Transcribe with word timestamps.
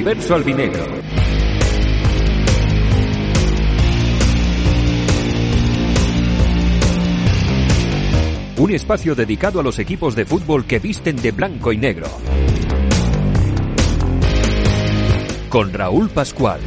Universo 0.00 0.34
Albinegro. 0.34 0.82
Un 8.56 8.70
espacio 8.70 9.14
dedicado 9.14 9.60
a 9.60 9.62
los 9.62 9.78
equipos 9.78 10.16
de 10.16 10.24
fútbol 10.24 10.64
que 10.64 10.78
visten 10.78 11.16
de 11.16 11.32
blanco 11.32 11.70
y 11.70 11.76
negro. 11.76 12.06
Con 15.50 15.70
Raúl 15.74 16.08
Pascual. 16.08 16.60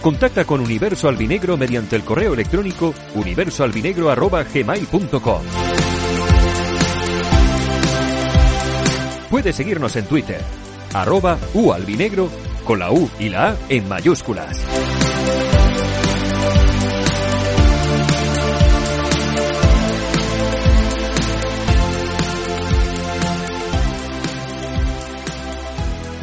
Contacta 0.00 0.44
con 0.44 0.60
Universo 0.60 1.08
Albinegro 1.08 1.56
mediante 1.56 1.96
el 1.96 2.04
correo 2.04 2.34
electrónico 2.34 2.94
universoalbinegro.gmail.com 3.14 5.42
Puedes 9.28 9.56
seguirnos 9.56 9.96
en 9.96 10.06
Twitter, 10.06 10.40
arroba 10.94 11.36
ualbinegro, 11.52 12.30
con 12.64 12.78
la 12.78 12.90
U 12.90 13.10
y 13.18 13.28
la 13.28 13.50
A 13.50 13.56
en 13.68 13.86
mayúsculas. 13.88 14.58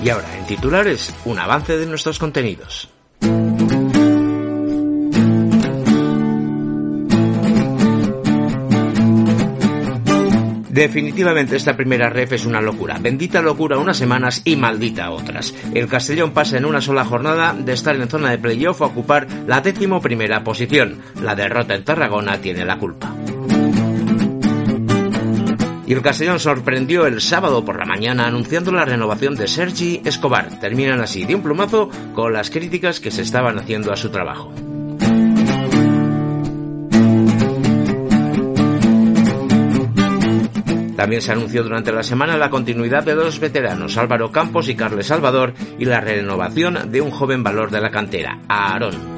Y 0.05 0.09
ahora, 0.11 0.37
en 0.37 0.45
titulares, 0.45 1.15
un 1.25 1.39
avance 1.39 1.75
de 1.79 1.87
nuestros 1.87 2.19
contenidos. 2.19 2.89
Definitivamente 10.69 11.55
esta 11.55 11.75
primera 11.75 12.11
ref 12.11 12.33
es 12.33 12.45
una 12.45 12.61
locura. 12.61 12.99
Bendita 12.99 13.41
locura 13.41 13.79
unas 13.79 13.97
semanas 13.97 14.43
y 14.45 14.55
maldita 14.55 15.09
otras. 15.09 15.55
El 15.73 15.87
Castellón 15.87 16.33
pasa 16.33 16.59
en 16.59 16.65
una 16.65 16.81
sola 16.81 17.03
jornada 17.03 17.55
de 17.57 17.73
estar 17.73 17.95
en 17.95 18.07
zona 18.07 18.29
de 18.29 18.37
playoff 18.37 18.83
a 18.83 18.85
ocupar 18.85 19.25
la 19.47 19.61
décimo 19.61 20.01
primera 20.01 20.43
posición. 20.43 21.01
La 21.19 21.33
derrota 21.33 21.73
en 21.73 21.83
Tarragona 21.83 22.37
tiene 22.39 22.63
la 22.63 22.77
culpa. 22.77 23.11
Y 25.87 25.93
el 25.93 26.01
Castellón 26.01 26.39
sorprendió 26.39 27.05
el 27.05 27.21
sábado 27.21 27.63
por 27.63 27.77
la 27.77 27.85
mañana 27.85 28.25
anunciando 28.25 28.71
la 28.71 28.85
renovación 28.85 29.35
de 29.35 29.47
Sergi 29.47 30.01
Escobar. 30.03 30.59
Terminan 30.59 31.01
así 31.01 31.25
de 31.25 31.35
un 31.35 31.43
plumazo 31.43 31.89
con 32.13 32.33
las 32.33 32.49
críticas 32.49 32.99
que 32.99 33.11
se 33.11 33.21
estaban 33.21 33.59
haciendo 33.59 33.93
a 33.93 33.97
su 33.97 34.09
trabajo. 34.09 34.51
También 40.95 41.21
se 41.21 41.33
anunció 41.33 41.61
durante 41.61 41.91
la 41.91 42.01
semana 42.01 42.35
la 42.35 42.49
continuidad 42.49 43.03
de 43.03 43.13
dos 43.13 43.39
veteranos, 43.39 43.95
Álvaro 43.97 44.31
Campos 44.31 44.69
y 44.69 44.75
Carles 44.75 45.07
Salvador, 45.07 45.53
y 45.77 45.85
la 45.85 46.01
renovación 46.01 46.91
de 46.91 47.01
un 47.01 47.11
joven 47.11 47.43
valor 47.43 47.69
de 47.69 47.81
la 47.81 47.91
cantera, 47.91 48.39
Aarón. 48.47 49.14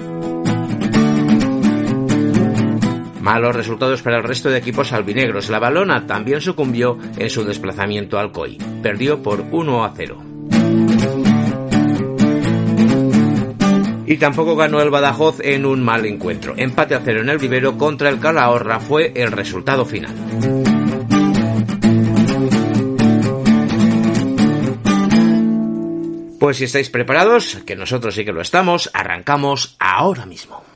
Malos 3.28 3.58
resultados 3.58 4.02
para 4.02 4.16
el 4.16 4.24
resto 4.24 4.50
de 4.50 4.58
equipos 4.58 4.94
albinegros. 4.94 5.50
La 5.50 5.60
balona 5.60 6.08
también 6.08 6.40
sucumbió 6.40 6.98
en 7.18 7.30
su 7.30 7.44
desplazamiento 7.44 8.18
al 8.18 8.32
COI. 8.32 8.58
Perdió 8.82 9.22
por 9.22 9.42
1 9.42 9.84
a 9.84 9.94
0. 9.94 10.24
Y 14.06 14.16
tampoco 14.16 14.56
ganó 14.56 14.80
el 14.80 14.90
Badajoz 14.90 15.42
en 15.42 15.66
un 15.66 15.84
mal 15.84 16.06
encuentro. 16.06 16.54
Empate 16.56 16.96
a 16.96 17.02
cero 17.04 17.20
en 17.20 17.28
el 17.28 17.38
vivero 17.38 17.78
contra 17.78 18.08
el 18.08 18.22
Calahorra 18.22 18.80
fue 18.80 19.12
el 19.14 19.34
resultado 19.34 19.84
final. 19.86 20.16
Pues 26.40 26.56
si 26.56 26.64
estáis 26.64 26.90
preparados, 26.90 27.58
que 27.66 27.76
nosotros 27.76 28.16
sí 28.16 28.24
que 28.24 28.32
lo 28.32 28.40
estamos, 28.40 28.90
arrancamos 28.94 29.76
ahora 29.80 30.26
mismo. 30.26 30.67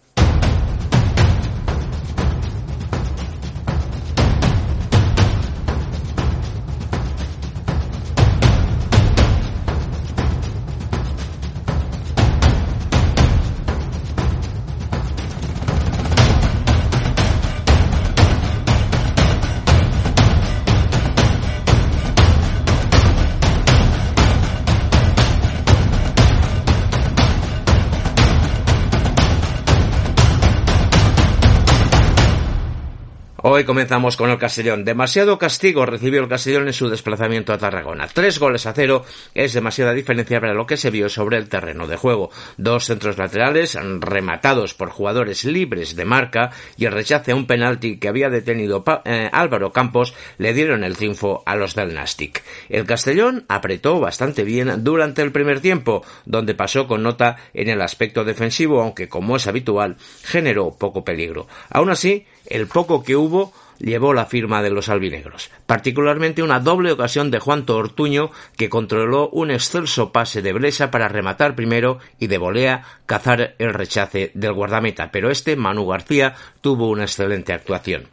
Hoy 33.54 33.66
comenzamos 33.66 34.16
con 34.16 34.30
el 34.30 34.38
Castellón. 34.38 34.86
Demasiado 34.86 35.38
castigo 35.38 35.86
recibió 35.86 36.22
el 36.22 36.30
Castellón 36.30 36.68
en 36.68 36.74
su 36.74 36.88
desplazamiento 36.88 37.52
a 37.52 37.58
Tarragona. 37.58 38.08
Tres 38.08 38.40
goles 38.40 38.66
a 38.66 38.72
cero 38.72 39.04
es 39.34 39.52
demasiada 39.52 39.92
diferencia 39.92 40.40
para 40.40 40.54
lo 40.54 40.66
que 40.66 40.78
se 40.78 40.90
vio 40.90 41.10
sobre 41.10 41.36
el 41.36 41.50
terreno 41.50 41.86
de 41.86 41.98
juego. 41.98 42.30
Dos 42.56 42.86
centros 42.86 43.18
laterales 43.18 43.78
rematados 44.00 44.74
por 44.74 44.90
jugadores 44.90 45.44
libres 45.44 45.98
de 45.98 46.06
marca 46.06 46.52
y 46.78 46.86
el 46.86 46.94
rechace 46.94 47.34
a 47.34 47.36
un 47.36 47.46
penalti 47.46 48.00
que 48.00 48.08
había 48.08 48.30
detenido 48.30 48.86
eh, 49.04 49.30
Álvaro 49.34 49.74
Campos 49.74 50.14
le 50.38 50.54
dieron 50.54 50.86
el 50.86 50.96
triunfo 50.96 51.44
a 51.46 51.58
los 51.58 51.76
del 51.76 51.94
Nastic. 51.94 52.44
El 52.70 52.86
Castellón 52.86 53.44
apretó 53.50 54.00
bastante 54.00 54.46
bien 54.46 54.82
durante 54.82 55.24
el 55.24 55.34
primer 55.34 55.60
tiempo, 55.60 56.06
donde 56.24 56.56
pasó 56.56 56.88
con 56.88 57.04
nota 57.04 57.36
en 57.54 57.68
el 57.68 57.82
aspecto 57.82 58.24
defensivo, 58.24 58.82
aunque 58.82 59.10
como 59.10 59.36
es 59.36 59.46
habitual, 59.46 59.98
generó 60.24 60.72
poco 60.72 61.04
peligro. 61.04 61.48
Aún 61.70 61.90
así, 61.90 62.26
el 62.52 62.68
poco 62.68 63.04
que 63.04 63.16
hubo 63.16 63.54
llevó 63.82 64.14
la 64.14 64.26
firma 64.26 64.62
de 64.62 64.70
los 64.70 64.90
albinegros, 64.90 65.50
particularmente 65.66 66.44
una 66.44 66.60
doble 66.60 66.92
ocasión 66.92 67.32
de 67.32 67.40
Juan 67.40 67.66
Tortuño 67.66 68.32
que 68.56 68.70
controló 68.70 69.30
un 69.30 69.52
excelso 69.52 70.12
pase 70.12 70.42
de 70.42 70.54
Blesa 70.54 70.92
para 70.92 71.08
rematar 71.08 71.56
primero 71.56 72.00
y 72.20 72.28
de 72.28 72.38
volea 72.38 72.84
cazar 73.06 73.56
el 73.58 73.74
rechace 73.74 74.32
del 74.34 74.54
guardameta, 74.54 75.12
pero 75.12 75.32
este, 75.32 75.56
Manu 75.56 75.88
García, 75.88 76.36
tuvo 76.62 76.90
una 76.90 77.04
excelente 77.04 77.54
actuación. 77.54 78.08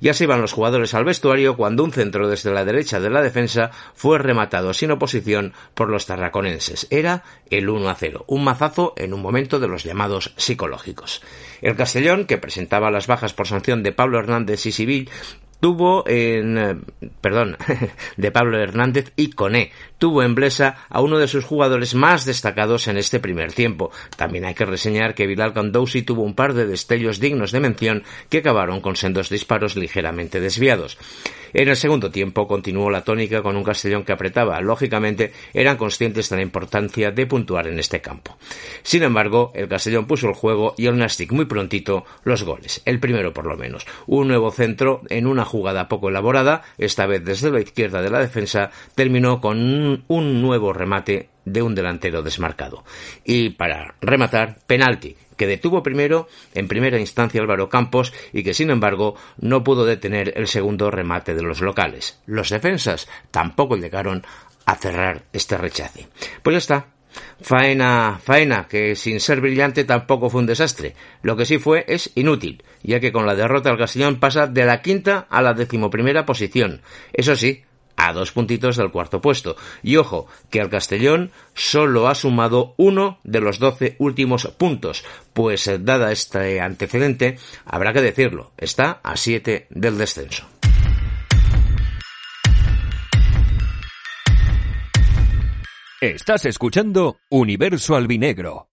Y 0.00 0.08
así 0.08 0.26
van 0.26 0.40
los 0.40 0.52
jugadores 0.52 0.94
al 0.94 1.04
vestuario 1.04 1.56
cuando 1.56 1.84
un 1.84 1.92
centro 1.92 2.28
desde 2.28 2.52
la 2.52 2.64
derecha 2.64 3.00
de 3.00 3.10
la 3.10 3.22
defensa 3.22 3.70
fue 3.94 4.18
rematado 4.18 4.72
sin 4.72 4.90
oposición 4.90 5.52
por 5.74 5.90
los 5.90 6.06
tarraconenses. 6.06 6.86
Era 6.90 7.22
el 7.50 7.68
1 7.68 7.88
a 7.88 7.94
0, 7.94 8.24
un 8.26 8.44
mazazo 8.44 8.94
en 8.96 9.12
un 9.12 9.20
momento 9.20 9.60
de 9.60 9.68
los 9.68 9.84
llamados 9.84 10.32
psicológicos. 10.36 11.22
El 11.60 11.76
Castellón, 11.76 12.26
que 12.26 12.38
presentaba 12.38 12.90
las 12.90 13.06
bajas 13.06 13.34
por 13.34 13.46
sanción 13.46 13.82
de 13.82 13.92
Pablo 13.92 14.18
Hernández 14.18 14.64
y 14.66 14.72
Civil, 14.72 15.10
tuvo 15.60 16.04
en 16.08 16.58
eh, 16.58 16.76
perdón 17.20 17.56
de 18.16 18.32
Pablo 18.32 18.58
Hernández 18.58 19.12
y 19.16 19.30
Coné 19.30 19.70
tuvo 19.98 20.22
en 20.22 20.34
Blesa 20.34 20.86
a 20.88 21.00
uno 21.02 21.18
de 21.18 21.28
sus 21.28 21.44
jugadores 21.44 21.94
más 21.94 22.24
destacados 22.24 22.88
en 22.88 22.96
este 22.96 23.20
primer 23.20 23.52
tiempo. 23.52 23.92
También 24.16 24.46
hay 24.46 24.54
que 24.54 24.64
reseñar 24.64 25.14
que 25.14 25.26
Vidal 25.26 25.52
Candousi 25.52 26.02
tuvo 26.02 26.22
un 26.22 26.34
par 26.34 26.54
de 26.54 26.66
destellos 26.66 27.20
dignos 27.20 27.52
de 27.52 27.60
mención 27.60 28.02
que 28.30 28.38
acabaron 28.38 28.80
con 28.80 28.96
sendos 28.96 29.28
disparos 29.28 29.76
ligeramente 29.76 30.40
desviados. 30.40 30.96
En 31.52 31.68
el 31.68 31.76
segundo 31.76 32.10
tiempo 32.10 32.46
continuó 32.46 32.90
la 32.90 33.02
tónica 33.02 33.42
con 33.42 33.56
un 33.56 33.64
Castellón 33.64 34.04
que 34.04 34.12
apretaba. 34.12 34.60
Lógicamente 34.60 35.32
eran 35.52 35.76
conscientes 35.76 36.28
de 36.28 36.36
la 36.36 36.42
importancia 36.42 37.10
de 37.10 37.26
puntuar 37.26 37.66
en 37.66 37.78
este 37.78 38.00
campo. 38.00 38.36
Sin 38.82 39.02
embargo, 39.02 39.52
el 39.54 39.68
Castellón 39.68 40.06
puso 40.06 40.28
el 40.28 40.34
juego 40.34 40.74
y 40.76 40.86
el 40.86 40.96
Nastic 40.96 41.32
muy 41.32 41.46
prontito 41.46 42.04
los 42.24 42.42
goles. 42.42 42.82
El 42.84 43.00
primero 43.00 43.32
por 43.32 43.46
lo 43.46 43.56
menos. 43.56 43.86
Un 44.06 44.28
nuevo 44.28 44.50
centro 44.50 45.02
en 45.08 45.26
una 45.26 45.44
jugada 45.44 45.88
poco 45.88 46.08
elaborada, 46.08 46.62
esta 46.78 47.06
vez 47.06 47.24
desde 47.24 47.50
la 47.50 47.60
izquierda 47.60 48.02
de 48.02 48.10
la 48.10 48.20
defensa, 48.20 48.70
terminó 48.94 49.40
con 49.40 50.04
un 50.06 50.42
nuevo 50.42 50.72
remate 50.72 51.28
de 51.44 51.62
un 51.62 51.74
delantero 51.74 52.22
desmarcado. 52.22 52.84
Y 53.24 53.50
para 53.50 53.94
rematar, 54.00 54.58
penalti, 54.66 55.16
que 55.40 55.46
detuvo 55.46 55.82
primero 55.82 56.28
en 56.52 56.68
primera 56.68 57.00
instancia 57.00 57.40
Álvaro 57.40 57.70
Campos 57.70 58.12
y 58.30 58.42
que 58.42 58.52
sin 58.52 58.68
embargo 58.68 59.14
no 59.38 59.64
pudo 59.64 59.86
detener 59.86 60.34
el 60.36 60.48
segundo 60.48 60.90
remate 60.90 61.34
de 61.34 61.40
los 61.40 61.62
locales. 61.62 62.20
Los 62.26 62.50
defensas 62.50 63.08
tampoco 63.30 63.74
llegaron 63.76 64.22
a 64.66 64.76
cerrar 64.76 65.22
este 65.32 65.56
rechace. 65.56 66.08
Pues 66.42 66.52
ya 66.52 66.58
está, 66.58 66.86
Faena, 67.40 68.20
faena, 68.22 68.68
que 68.68 68.94
sin 68.94 69.18
ser 69.18 69.40
brillante 69.40 69.84
tampoco 69.84 70.28
fue 70.28 70.42
un 70.42 70.46
desastre. 70.46 70.94
Lo 71.22 71.38
que 71.38 71.46
sí 71.46 71.56
fue 71.56 71.86
es 71.88 72.10
inútil, 72.16 72.62
ya 72.82 73.00
que 73.00 73.10
con 73.10 73.24
la 73.24 73.34
derrota 73.34 73.70
el 73.70 73.78
Castellón 73.78 74.20
pasa 74.20 74.46
de 74.46 74.66
la 74.66 74.82
quinta 74.82 75.26
a 75.30 75.40
la 75.40 75.54
decimoprimera 75.54 76.26
posición. 76.26 76.82
Eso 77.14 77.34
sí, 77.34 77.64
a 78.00 78.12
dos 78.14 78.32
puntitos 78.32 78.76
del 78.76 78.90
cuarto 78.90 79.20
puesto. 79.20 79.56
Y 79.82 79.96
ojo, 79.96 80.26
que 80.50 80.60
el 80.60 80.70
Castellón 80.70 81.32
solo 81.54 82.08
ha 82.08 82.14
sumado 82.14 82.74
uno 82.78 83.18
de 83.24 83.40
los 83.40 83.58
doce 83.58 83.96
últimos 83.98 84.46
puntos, 84.46 85.04
pues 85.34 85.66
eh, 85.66 85.78
dada 85.78 86.10
este 86.10 86.60
antecedente, 86.60 87.38
habrá 87.66 87.92
que 87.92 88.00
decirlo, 88.00 88.52
está 88.56 89.00
a 89.02 89.16
siete 89.16 89.66
del 89.70 89.98
descenso. 89.98 90.46
Estás 96.00 96.46
escuchando 96.46 97.18
Universo 97.28 97.94
Albinegro. 97.94 98.69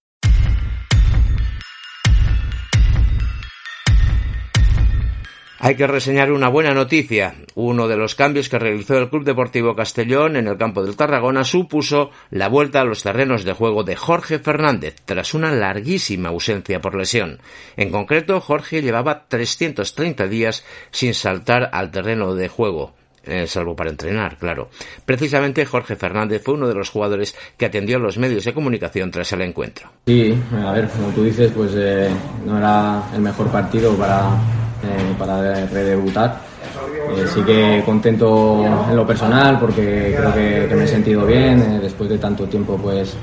Hay 5.59 5.75
que 5.75 5.88
reseñar 5.88 6.31
una 6.31 6.50
buena 6.50 6.71
noticia. 6.74 7.33
Uno 7.56 7.88
de 7.88 7.98
los 7.98 8.13
cambios 8.13 8.48
que 8.48 8.59
realizó 8.59 8.98
el 8.98 9.09
Club 9.09 9.24
Deportivo 9.24 9.75
Castellón 9.75 10.36
en 10.36 10.48
el 10.48 10.57
campo 10.57 10.83
del 10.83 10.95
Tarragona 10.95 11.44
supuso 11.44 12.12
la 12.30 12.48
vuelta 12.48 12.81
a 12.81 12.83
los 12.83 13.01
terrenos 13.01 13.44
de 13.44 13.54
juego 13.54 13.83
de 13.83 13.95
Jorge 13.95 14.38
Fernández 14.38 14.98
tras 15.04 15.33
una 15.33 15.51
larguísima 15.51 16.30
ausencia 16.30 16.80
por 16.80 16.95
lesión. 16.95 17.39
En 17.75 17.89
concreto, 17.89 18.39
Jorge 18.39 18.83
llevaba 18.83 19.25
330 19.27 20.27
días 20.27 20.63
sin 20.92 21.15
saltar 21.15 21.71
al 21.74 21.89
terreno 21.89 22.36
de 22.36 22.50
juego. 22.50 22.94
Eh, 23.24 23.48
salvo 23.48 23.75
para 23.75 23.89
entrenar, 23.89 24.38
claro. 24.38 24.69
Precisamente 25.06 25.65
Jorge 25.65 25.95
Fernández 25.95 26.44
fue 26.44 26.54
uno 26.54 26.68
de 26.68 26.75
los 26.75 26.89
jugadores 26.89 27.36
que 27.57 27.65
atendió 27.65 27.98
a 27.98 28.00
los 28.00 28.18
medios 28.18 28.45
de 28.45 28.54
comunicación 28.54 29.12
tras 29.12 29.33
el 29.33 29.42
encuentro. 29.42 29.89
Sí, 30.06 30.38
a 30.54 30.71
ver, 30.71 30.88
como 30.88 31.09
tú 31.09 31.24
dices, 31.24 31.51
pues 31.51 31.74
eh, 31.75 32.09
no 32.45 32.57
era 32.57 33.04
el 33.13 33.21
mejor 33.21 33.51
partido 33.51 33.98
para, 33.98 34.30
eh, 34.84 35.16
para 35.18 35.66
redebutar. 35.66 36.38
Eh, 37.16 37.26
sí 37.34 37.42
que 37.42 37.82
contento 37.84 38.64
en 38.90 38.96
lo 38.96 39.08
personal 39.08 39.58
porque 39.60 40.16
creo 40.16 40.34
que, 40.34 40.76
me 40.76 40.84
he 40.84 40.88
sentido 40.88 41.26
bien 41.26 41.60
eh, 41.62 41.80
después 41.82 42.10
de 42.10 42.20
tanto 42.20 42.46
tiempo 42.46 42.78
pues 42.78 43.16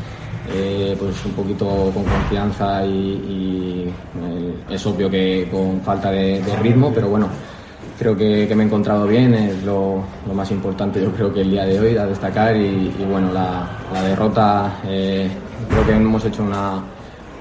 pues 0.98 1.24
un 1.24 1.32
poquito 1.32 1.66
con 1.94 2.04
confianza 2.04 2.84
y, 2.84 3.92
es 4.70 4.86
obvio 4.86 5.08
que 5.10 5.48
con 5.50 5.80
falta 5.80 6.10
de, 6.10 6.42
ritmo 6.60 6.92
pero 6.94 7.08
bueno 7.08 7.28
creo 7.98 8.16
que, 8.16 8.52
me 8.54 8.64
he 8.64 8.66
encontrado 8.66 9.06
bien 9.06 9.34
es 9.34 9.62
lo, 9.62 10.02
más 10.34 10.50
importante 10.50 11.00
yo 11.00 11.10
creo 11.12 11.32
que 11.32 11.42
el 11.42 11.50
día 11.50 11.64
de 11.64 11.78
hoy 11.78 11.96
a 11.96 12.06
destacar 12.06 12.56
y, 12.56 12.92
bueno 13.08 13.32
la, 13.32 13.68
la 13.92 14.02
derrota 14.02 14.72
creo 14.82 15.86
que 15.86 15.92
hemos 15.92 16.24
hecho 16.24 16.42
una 16.42 16.82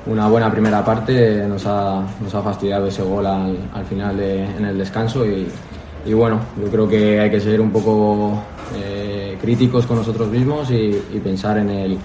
una 0.05 0.27
buena 0.27 0.51
primera 0.51 0.83
parte, 0.83 1.45
nos 1.47 1.65
ha, 1.65 2.01
nos 2.21 2.33
ha 2.33 2.41
fastidiado 2.41 2.88
ese 2.88 3.01
gol 3.01 3.25
al, 3.25 3.57
al 3.73 3.85
final 3.85 4.19
en 4.19 4.65
el 4.65 4.77
descanso 4.77 5.25
y, 5.25 6.13
bueno, 6.13 6.39
yo 6.61 6.69
creo 6.69 6.88
que 6.88 7.19
hay 7.19 7.29
que 7.29 7.39
ser 7.39 7.61
un 7.61 7.71
poco 7.71 8.44
eh, 8.75 9.38
críticos 9.39 9.85
con 9.85 9.97
nosotros 9.97 10.27
mismos 10.27 10.69
y, 10.71 11.01
y, 11.13 11.19
pensar 11.23 11.57
en 11.57 11.69
el, 11.69 11.97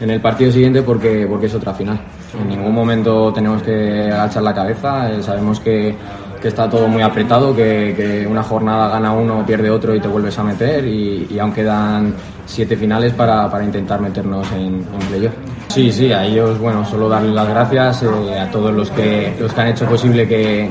en 0.00 0.10
el 0.10 0.20
partido 0.20 0.50
siguiente 0.50 0.82
porque, 0.82 1.26
porque 1.28 1.46
es 1.46 1.54
otra 1.54 1.72
final. 1.72 2.00
En 2.40 2.48
ningún 2.48 2.74
momento 2.74 3.32
tenemos 3.32 3.62
que 3.62 4.10
agachar 4.10 4.42
la 4.42 4.54
cabeza, 4.54 5.12
eh, 5.12 5.22
sabemos 5.22 5.60
que, 5.60 5.94
que, 6.44 6.48
está 6.48 6.68
todo 6.68 6.88
muy 6.88 7.02
apretado, 7.02 7.56
que, 7.56 8.26
una 8.28 8.42
jornada 8.42 8.88
gana 8.90 9.12
uno, 9.12 9.44
pierde 9.46 9.70
otro 9.70 9.94
y 9.94 10.00
te 10.00 10.08
vuelves 10.08 10.38
a 10.38 10.42
meter 10.42 10.86
y, 10.86 11.26
y 11.30 11.38
aún 11.38 11.52
quedan 11.52 12.14
siete 12.44 12.76
finales 12.76 13.14
para, 13.14 13.48
intentar 13.64 14.00
meternos 14.00 14.46
en, 14.52 14.74
en 14.74 15.08
playoff. 15.08 15.32
Sí, 15.68 15.90
sí, 15.90 16.12
a 16.12 16.24
ellos, 16.24 16.58
bueno, 16.58 16.84
solo 16.84 17.08
darles 17.08 17.32
las 17.32 17.48
gracias 17.48 18.02
eh, 18.02 18.38
a 18.38 18.50
todos 18.50 18.72
los 18.72 18.90
que, 18.90 19.34
los 19.40 19.52
que 19.52 19.60
han 19.60 19.68
hecho 19.68 19.86
posible 19.86 20.28
que, 20.28 20.68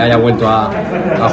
haya 0.00 0.16
vuelto 0.16 0.48
a, 0.48 0.70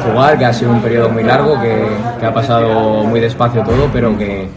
jugar, 0.04 0.38
que 0.38 0.46
ha 0.46 0.54
sido 0.54 0.72
un 0.72 0.82
periodo 0.82 1.10
muy 1.10 1.24
largo, 1.24 1.56
que 1.62 2.26
ha 2.26 2.34
pasado 2.34 3.04
muy 3.04 3.20
despacio 3.20 3.64
todo, 3.64 3.90
pero 3.94 4.18
que, 4.18 4.48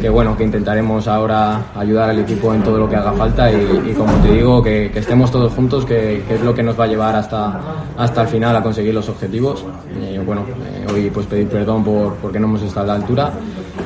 que 0.00 0.08
bueno, 0.08 0.36
que 0.36 0.44
intentaremos 0.44 1.06
ahora 1.06 1.72
ayudar 1.76 2.10
al 2.10 2.18
equipo 2.20 2.54
en 2.54 2.62
todo 2.62 2.78
lo 2.78 2.88
que 2.88 2.96
haga 2.96 3.12
falta 3.12 3.52
y, 3.52 3.92
como 3.92 4.12
te 4.22 4.32
digo, 4.32 4.62
que, 4.62 4.86
estemos 4.94 5.30
todos 5.30 5.52
juntos, 5.52 5.84
que, 5.84 6.22
es 6.28 6.40
lo 6.42 6.54
que 6.54 6.62
nos 6.62 6.78
va 6.78 6.84
a 6.84 6.86
llevar 6.86 7.14
hasta, 7.16 7.60
hasta 7.96 8.22
el 8.22 8.28
final 8.28 8.56
a 8.56 8.62
conseguir 8.62 8.94
los 8.94 9.08
objetivos. 9.08 9.64
Eh, 10.00 10.20
bueno, 10.24 10.44
eh, 10.48 10.86
hoy 10.92 11.10
pues 11.10 11.26
pedir 11.26 11.48
perdón 11.48 11.84
por 11.84 12.14
porque 12.16 12.38
no 12.38 12.46
hemos 12.46 12.62
estado 12.62 12.92
a 12.92 12.98
la 12.98 13.00
altura 13.00 13.32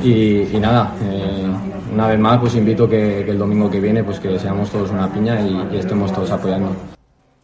y, 0.03 0.45
nada, 0.59 0.95
eh, 1.03 1.45
una 1.93 2.07
vez 2.07 2.19
más 2.19 2.39
pues 2.39 2.55
invito 2.55 2.87
que, 2.87 3.21
el 3.21 3.37
domingo 3.37 3.69
que 3.69 3.79
viene 3.79 4.03
pues 4.03 4.19
que 4.19 4.39
seamos 4.39 4.69
todos 4.69 4.91
una 4.91 5.11
piña 5.11 5.39
y, 5.41 5.75
y 5.75 5.77
estemos 5.77 6.11
todos 6.13 6.31
apoyando. 6.31 6.71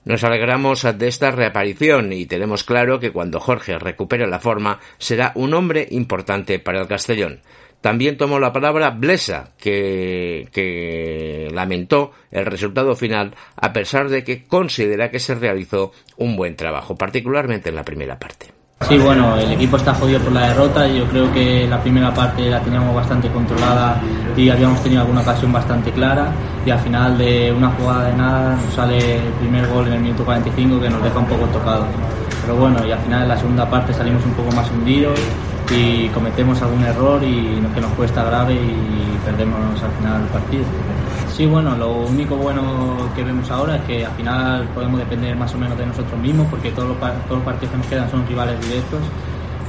Nos 0.04 0.24
alegramos 0.24 0.88
de 0.98 1.08
esta 1.08 1.30
reaparición 1.30 2.12
y 2.12 2.26
tenemos 2.26 2.64
claro 2.64 3.00
que 3.00 3.12
cuando 3.12 3.40
Jorge 3.40 3.78
recupere 3.78 4.26
la 4.28 4.40
forma 4.40 4.80
será 4.98 5.32
un 5.36 5.54
hombre 5.54 5.88
importante 5.92 6.58
para 6.58 6.82
el 6.82 6.88
Castellón. 6.88 7.42
También 7.82 8.16
tomó 8.16 8.40
la 8.40 8.54
palabra 8.54 8.92
Blesa, 8.92 9.50
que, 9.58 10.48
que 10.52 11.50
lamentó 11.52 12.12
el 12.30 12.46
resultado 12.46 12.96
final 12.96 13.36
a 13.56 13.74
pesar 13.74 14.10
de 14.10 14.24
que 14.24 14.46
considera 14.46 15.10
que 15.10 15.20
se 15.20 15.34
realizó 15.34 15.92
un 16.18 16.36
buen 16.36 16.56
trabajo, 16.56 16.96
particularmente 16.96 17.70
en 17.70 17.76
la 17.76 17.84
primera 17.84 18.20
parte. 18.20 18.62
Sí, 18.88 18.98
bueno, 18.98 19.38
el 19.38 19.52
equipo 19.52 19.78
está 19.78 19.94
jodido 19.94 20.20
por 20.20 20.32
la 20.32 20.48
derrota. 20.48 20.88
Yo 20.88 21.06
creo 21.06 21.32
que 21.32 21.68
la 21.68 21.82
primera 21.82 22.14
parte 22.14 22.50
la 22.50 22.60
teníamos 22.62 22.96
bastante 22.96 23.30
controlada 23.30 24.02
y 24.36 24.50
habíamos 24.50 24.82
tenido 24.82 25.02
alguna 25.02 25.22
ocasión 25.22 25.52
bastante 25.52 25.92
clara. 25.92 26.32
Y 26.66 26.72
al 26.72 26.80
final 26.80 27.18
de 27.18 27.52
una 27.52 27.70
jugada 27.70 28.10
de 28.10 28.18
nada 28.18 28.56
nos 28.56 28.74
sale 28.74 29.18
el 29.18 29.34
primer 29.34 29.68
gol 29.68 29.88
en 29.88 29.94
el 29.94 30.00
minuto 30.02 30.26
45 30.26 30.82
que 30.82 30.90
nos 30.90 31.04
deja 31.04 31.20
un 31.20 31.28
poco 31.28 31.46
tocados. 31.48 31.88
Pero 32.42 32.56
bueno, 32.56 32.86
y 32.86 32.92
al 32.92 33.00
final 33.00 33.24
en 33.24 33.30
la 33.30 33.38
segunda 33.38 33.70
parte 33.70 33.94
salimos 33.94 34.26
un 34.26 34.34
poco 34.34 34.52
más 34.56 34.70
hundidos 34.72 35.20
y 35.72 36.10
cometemos 36.10 36.62
algún 36.62 36.84
error 36.84 37.24
y 37.24 37.62
que 37.74 37.82
nos 37.82 37.92
cuesta 37.94 38.24
grave 38.24 38.56
y 38.56 39.26
perdemos 39.26 39.82
al 39.82 39.92
final 39.92 40.22
el 40.22 40.28
partido. 40.28 40.64
Sí, 41.30 41.46
bueno, 41.46 41.76
lo 41.78 41.92
único 41.94 42.36
bueno 42.36 43.10
que 43.16 43.24
vemos 43.24 43.50
ahora 43.50 43.78
es 43.78 43.84
que 43.84 44.06
al 44.06 44.12
final 44.14 44.68
podemos 44.76 45.00
depender 45.00 45.36
más 45.36 45.54
o 45.56 45.58
menos 45.58 45.78
de 45.78 45.86
nosotros 45.86 46.20
mismos 46.20 46.48
porque 46.50 46.72
todos 46.72 46.90
los, 46.90 46.98
todos 47.00 47.38
los 47.38 47.44
partidos 47.44 47.72
que 47.72 47.78
nos 47.78 47.88
quedan 47.88 48.12
son 48.12 48.28
rivales 48.28 48.60
directos 48.62 49.00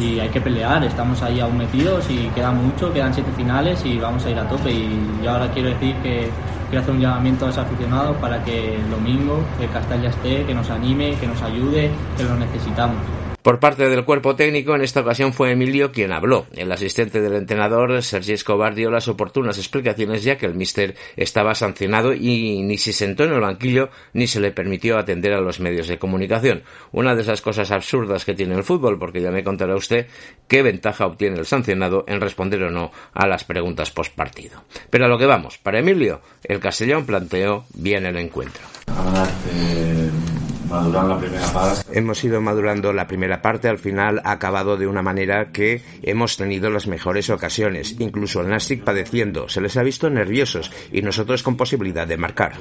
y 0.01 0.19
hay 0.19 0.29
que 0.31 0.41
pelear, 0.41 0.83
estamos 0.85 1.23
ahí 1.23 1.39
aún 1.39 1.57
metidos 1.57 2.11
y 2.11 2.29
queda 2.35 2.51
mucho, 2.51 2.93
quedan 2.93 3.15
siete 3.15 3.31
finales 3.37 3.85
y 3.85 3.99
vamos 3.99 4.25
a 4.27 4.31
ir 4.31 4.39
a 4.39 4.49
tope 4.49 4.73
y 4.73 4.91
yo 5.23 5.31
ahora 5.31 5.49
quiero 5.53 5.69
decir 5.69 5.95
que 6.03 6.31
quiero 6.69 6.83
hacer 6.83 6.95
un 6.95 7.01
llamamiento 7.01 7.45
a 7.45 7.49
los 7.49 7.59
aficionados 7.59 8.17
para 8.17 8.43
que 8.43 8.77
el 8.77 8.91
domingo 8.91 9.41
el 9.61 9.71
Castell 9.71 10.03
ya 10.03 10.09
esté, 10.09 10.45
que 10.45 10.55
nos 10.55 10.69
anime, 10.71 11.15
que 11.21 11.27
nos 11.29 11.41
ayude, 11.43 11.91
que 12.17 12.25
lo 12.25 12.35
necesitamos. 12.37 13.22
Por 13.43 13.59
parte 13.59 13.89
del 13.89 14.05
cuerpo 14.05 14.37
técnico, 14.37 14.77
en 14.77 14.83
esta 14.83 15.01
ocasión 15.01 15.33
fue 15.33 15.51
Emilio 15.51 15.91
quien 15.91 16.13
habló. 16.13 16.47
El 16.55 16.71
asistente 16.71 17.21
del 17.21 17.35
entrenador, 17.35 18.01
Sergi 18.01 18.35
Escobar, 18.35 18.77
dio 18.77 18.89
las 18.89 19.09
oportunas 19.09 19.59
explicaciones 19.59 20.23
ya 20.23 20.39
que 20.39 20.47
el 20.47 20.55
míster 20.55 20.95
estaba 21.17 21.57
sancionado 21.57 22.15
y 22.15 22.63
ni 22.63 22.79
se 22.79 22.93
sentó 22.93 23.25
en 23.25 23.33
el 23.33 23.41
banquillo 23.41 23.91
ni 24.13 24.29
se 24.29 24.39
le 24.39 24.53
permitió 24.53 24.97
atender 24.97 25.33
a 25.33 25.41
los 25.41 25.59
medios 25.59 25.89
de 25.89 25.99
comunicación. 25.99 26.63
Una 26.93 27.17
de 27.17 27.23
esas 27.23 27.43
cosas 27.43 27.73
absurdas 27.73 28.25
que 28.25 28.35
tiene 28.35 28.55
el 28.55 28.63
fútbol, 28.63 29.01
porque 29.01 29.21
ya 29.21 29.33
me 29.33 29.43
contará 29.43 29.75
usted 29.75 30.07
qué 30.47 30.63
ventaja 30.63 31.07
obtiene 31.07 31.41
el 31.41 31.47
sancionado 31.47 32.05
en 32.07 32.21
responder 32.21 32.63
o 32.63 32.71
no 32.71 32.93
a 33.13 33.27
las 33.27 33.43
preguntas 33.43 33.91
post 33.91 34.15
partido. 34.15 34.63
Pero 34.89 35.07
a 35.07 35.09
lo 35.09 35.19
que 35.19 35.27
vamos, 35.27 35.59
para 35.59 35.81
Emilio, 35.81 36.21
el 36.45 36.61
Castellón 36.61 37.07
planteó 37.07 37.65
bien 37.75 38.07
el 38.07 38.17
encuentro. 38.19 38.63
La 40.73 41.19
primera 41.19 41.47
parte. 41.53 41.99
Hemos 41.99 42.25
ido 42.25 42.41
madurando 42.41 42.93
la 42.93 43.07
primera 43.07 43.43
parte, 43.43 43.69
al 43.69 43.79
final 43.79 44.21
ha 44.25 44.33
acabado 44.33 44.77
de 44.77 44.87
una 44.87 45.03
manera 45.03 45.53
que 45.53 45.83
hemos 46.03 46.37
tenido 46.37 46.71
las 46.71 46.87
mejores 46.87 47.31
ocasiones, 47.31 47.97
incluso 47.99 48.41
el 48.41 48.49
Nastic 48.49 48.83
padeciendo, 48.85 49.49
se 49.49 49.61
les 49.61 49.77
ha 49.77 49.83
visto 49.83 50.09
nerviosos 50.11 50.71
y 50.91 51.03
nosotros 51.03 51.43
con 51.43 51.57
posibilidad 51.57 52.07
de 52.07 52.17
marcar. 52.17 52.55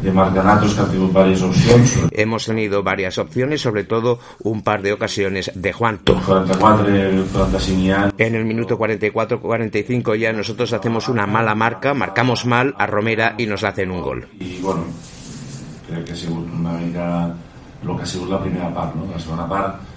De 0.00 0.12
marcar 0.12 0.60
que 0.60 0.80
han 0.80 0.90
tenido 0.90 1.08
varias 1.08 1.42
opciones. 1.42 1.98
Hemos 2.12 2.46
tenido 2.46 2.84
varias 2.84 3.18
opciones, 3.18 3.60
sobre 3.60 3.82
todo 3.82 4.20
un 4.44 4.62
par 4.62 4.80
de 4.80 4.92
ocasiones 4.92 5.50
de 5.54 5.72
Juan. 5.72 5.98
44, 6.04 6.86
45 7.32 8.14
En 8.16 8.34
el 8.36 8.44
minuto 8.44 8.78
44-45 8.78 10.16
ya 10.16 10.32
nosotros 10.32 10.72
hacemos 10.72 11.08
una 11.08 11.26
mala 11.26 11.56
marca, 11.56 11.94
marcamos 11.94 12.46
mal 12.46 12.74
a 12.78 12.86
Romera 12.86 13.34
y 13.38 13.46
nos 13.46 13.64
hacen 13.64 13.90
un 13.90 14.00
gol. 14.00 14.28
Y 14.38 14.60
bueno, 14.60 14.84
crec 15.88 16.04
que 16.04 16.12
ha 16.12 16.16
sigut 16.16 16.46
una 16.52 16.72
mica 16.78 17.34
el 17.82 17.96
que 17.96 18.02
ha 18.02 18.06
sigut 18.06 18.30
la 18.30 18.40
primera 18.42 18.72
part. 18.74 18.94
No? 18.94 19.06
La 19.10 19.18
segona 19.18 19.48
part 19.48 19.88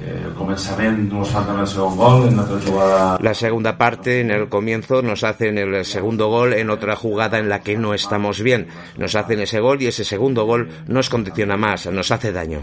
Eh, 0.00 0.22
el 0.26 0.34
comenzamiento 0.34 1.14
nos 1.14 1.28
falta 1.28 1.60
el 1.60 1.66
segundo 1.66 1.96
gol, 1.96 2.28
en 2.28 2.38
otra 2.38 2.58
jugada... 2.60 3.18
La 3.20 3.34
segunda 3.34 3.78
parte, 3.78 4.20
en 4.20 4.30
el 4.32 4.48
comienzo, 4.48 5.02
nos 5.02 5.22
hacen 5.22 5.56
el 5.56 5.84
segundo 5.84 6.28
gol 6.28 6.52
en 6.52 6.70
otra 6.70 6.96
jugada 6.96 7.38
en 7.38 7.48
la 7.48 7.60
que 7.60 7.76
no 7.76 7.94
estamos 7.94 8.40
bien. 8.40 8.66
Nos 8.96 9.14
hacen 9.14 9.40
ese 9.40 9.60
gol 9.60 9.80
y 9.82 9.86
ese 9.86 10.04
segundo 10.04 10.46
gol 10.46 10.68
nos 10.88 11.08
condiciona 11.08 11.56
más, 11.56 11.86
nos 11.86 12.10
hace 12.10 12.32
daño. 12.32 12.62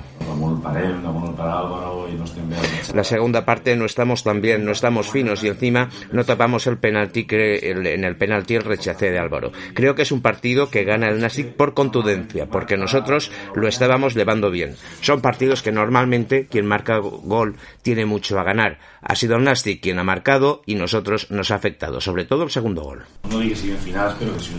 La 2.93 3.03
segunda 3.05 3.45
parte 3.45 3.75
no 3.77 3.85
estamos 3.85 4.23
tan 4.23 4.41
bien, 4.41 4.65
no 4.65 4.71
estamos 4.71 5.09
finos 5.09 5.43
y 5.43 5.47
encima 5.47 5.89
no 6.11 6.25
tapamos 6.25 6.67
el 6.67 6.77
penalti 6.77 7.25
que 7.25 7.71
en 7.71 8.03
el 8.03 8.15
penalti 8.17 8.55
el 8.55 8.63
rechace 8.63 9.11
de 9.11 9.17
Álvaro. 9.17 9.51
Creo 9.73 9.95
que 9.95 10.01
es 10.01 10.11
un 10.11 10.21
partido 10.21 10.69
que 10.69 10.83
gana 10.83 11.07
el 11.07 11.21
Nastic 11.21 11.53
por 11.53 11.73
contundencia, 11.73 12.47
porque 12.47 12.75
nosotros 12.75 13.31
lo 13.55 13.67
estábamos 13.67 14.13
llevando 14.13 14.51
bien. 14.51 14.75
Son 14.99 15.21
partidos 15.21 15.61
que 15.61 15.71
normalmente 15.71 16.47
quien 16.47 16.65
marca 16.65 16.97
gol 16.97 17.55
tiene 17.81 18.05
mucho 18.05 18.37
a 18.39 18.43
ganar. 18.43 18.79
Ha 19.01 19.15
sido 19.15 19.37
el 19.37 19.43
Nastic 19.45 19.81
quien 19.81 19.97
ha 19.97 20.03
marcado 20.03 20.61
y 20.65 20.75
nosotros 20.75 21.31
nos 21.31 21.51
ha 21.51 21.55
afectado, 21.55 22.01
sobre 22.01 22.25
todo 22.25 22.43
el 22.43 22.51
segundo 22.51 22.83
gol. 22.83 23.03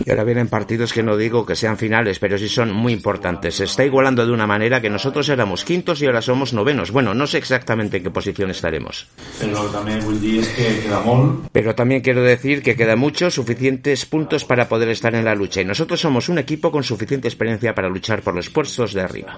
Y 0.05 0.09
ahora 0.09 0.23
vienen 0.23 0.47
partidos 0.47 0.91
que 0.91 1.03
no 1.03 1.17
digo 1.17 1.45
que 1.45 1.55
sean 1.55 1.77
finales, 1.77 2.17
pero 2.17 2.37
sí 2.39 2.49
son 2.49 2.73
muy 2.73 2.93
importantes. 2.93 3.55
Se 3.55 3.65
está 3.65 3.85
igualando 3.85 4.25
de 4.25 4.31
una 4.31 4.47
manera 4.47 4.81
que 4.81 4.89
nosotros 4.89 5.29
éramos 5.29 5.63
quintos 5.63 6.01
y 6.01 6.07
ahora 6.07 6.21
somos 6.21 6.53
novenos. 6.53 6.91
Bueno, 6.91 7.13
no 7.13 7.27
sé 7.27 7.37
exactamente 7.37 7.97
en 7.97 8.03
qué 8.03 8.09
posición 8.09 8.22
estaremos. 8.31 9.07
Pero 11.51 11.75
también 11.75 12.01
quiero 12.01 12.23
decir 12.23 12.61
que 12.63 12.75
queda 12.75 12.95
mucho, 12.95 13.29
suficientes 13.29 14.05
puntos 14.05 14.45
para 14.45 14.67
poder 14.67 14.89
estar 14.89 15.13
en 15.15 15.25
la 15.25 15.35
lucha. 15.35 15.61
Y 15.61 15.65
nosotros 15.65 15.99
somos 15.99 16.29
un 16.29 16.37
equipo 16.37 16.71
con 16.71 16.83
suficiente 16.83 17.27
experiencia 17.27 17.75
para 17.75 17.89
luchar 17.89 18.21
por 18.21 18.35
los 18.35 18.49
puestos 18.49 18.93
de 18.93 19.01
arriba. 19.01 19.35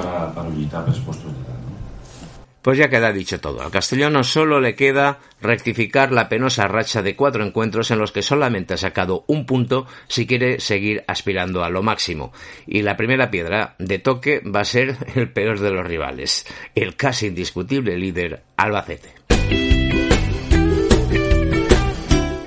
Pues 2.66 2.80
ya 2.80 2.90
queda 2.90 3.14
dicho 3.14 3.40
todo. 3.40 3.62
Al 3.62 3.70
Castellano 3.70 4.24
solo 4.24 4.60
le 4.60 4.74
queda 4.74 5.20
rectificar 5.40 6.12
la 6.12 6.30
penosa 6.30 6.68
racha 6.68 7.04
de 7.04 7.16
cuatro 7.16 7.46
encuentros 7.46 7.92
en 7.92 8.00
los 8.00 8.12
que 8.12 8.24
solamente 8.24 8.74
ha 8.74 8.78
sacado 8.78 9.24
un 9.28 9.46
punto 9.46 9.86
si 10.08 10.26
quiere 10.26 10.60
seguir 10.60 11.04
aspirando 11.06 11.64
a 11.64 11.70
lo 11.70 11.84
máximo. 11.84 12.34
Y 12.66 12.82
la 12.82 12.98
primera 12.98 13.30
piedra 13.30 13.76
de 13.78 14.00
toque 14.00 14.40
va 14.40 14.62
a 14.62 14.66
ser 14.66 14.98
el 15.16 15.32
peor 15.32 15.60
de 15.60 15.70
los 15.70 15.86
rivales, 15.86 16.48
el 16.74 16.96
casi 16.96 17.28
indiscutible 17.28 18.00
líder 18.00 18.42
Albacete. 18.58 19.14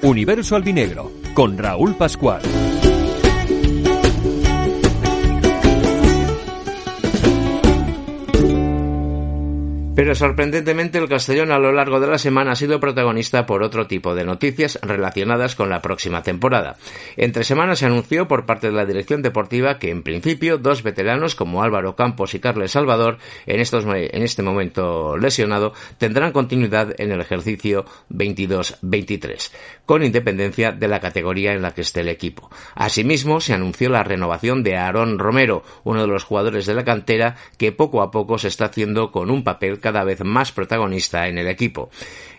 Universo 0.02 0.56
Albinegro, 0.56 1.12
con 1.32 1.56
Raúl 1.56 1.94
Pascual. 1.94 2.42
Pero 9.99 10.14
sorprendentemente 10.14 10.99
el 10.99 11.09
Castellón 11.09 11.50
a 11.50 11.59
lo 11.59 11.73
largo 11.73 11.99
de 11.99 12.07
la 12.07 12.19
semana 12.19 12.52
ha 12.52 12.55
sido 12.55 12.78
protagonista 12.78 13.47
por 13.47 13.64
otro 13.64 13.88
tipo 13.88 14.14
de 14.14 14.25
noticias 14.25 14.78
relacionadas 14.81 15.57
con 15.57 15.71
la 15.71 15.83
próxima 15.83 16.23
temporada. 16.23 16.76
Entre 17.17 17.43
semanas 17.43 17.81
se 17.81 17.87
anunció 17.87 18.28
por 18.28 18.47
parte 18.47 18.69
de 18.69 18.75
la 18.75 18.87
dirección 18.87 19.23
deportiva 19.23 19.81
que 19.81 19.90
en 19.90 20.05
principio 20.05 20.57
dos 20.57 20.85
veteranos 20.85 21.35
como 21.35 21.64
Álvaro 21.64 21.97
Campos 21.97 22.33
y 22.35 22.38
Carles 22.38 22.71
Salvador, 22.71 23.19
en, 23.45 23.59
estos, 23.59 23.87
en 23.87 24.23
este 24.23 24.45
momento 24.45 25.17
lesionado, 25.17 25.73
tendrán 25.99 26.31
continuidad 26.31 26.95
en 27.00 27.11
el 27.11 27.21
ejercicio 27.21 27.85
22-23, 28.12 29.50
con 29.85 30.05
independencia 30.05 30.71
de 30.71 30.87
la 30.87 31.00
categoría 31.00 31.55
en 31.55 31.62
la 31.62 31.73
que 31.73 31.81
esté 31.81 32.02
el 32.02 32.09
equipo. 32.09 32.52
Asimismo, 32.76 33.40
se 33.40 33.52
anunció 33.52 33.88
la 33.88 34.05
renovación 34.05 34.62
de 34.62 34.76
Aarón 34.76 35.19
Romero, 35.19 35.64
uno 35.83 36.02
de 36.02 36.07
los 36.07 36.23
jugadores 36.23 36.67
de 36.67 36.75
la 36.75 36.85
cantera 36.85 37.35
que 37.57 37.73
poco 37.73 38.00
a 38.00 38.12
poco 38.12 38.38
se 38.38 38.47
está 38.47 38.67
haciendo 38.67 39.11
con 39.11 39.33
un 39.33 39.43
papel 39.43 39.81
cada 39.88 40.04
vez 40.04 40.23
más 40.23 40.52
protagonista 40.52 41.28
en 41.28 41.38
el 41.38 41.49
equipo. 41.49 41.88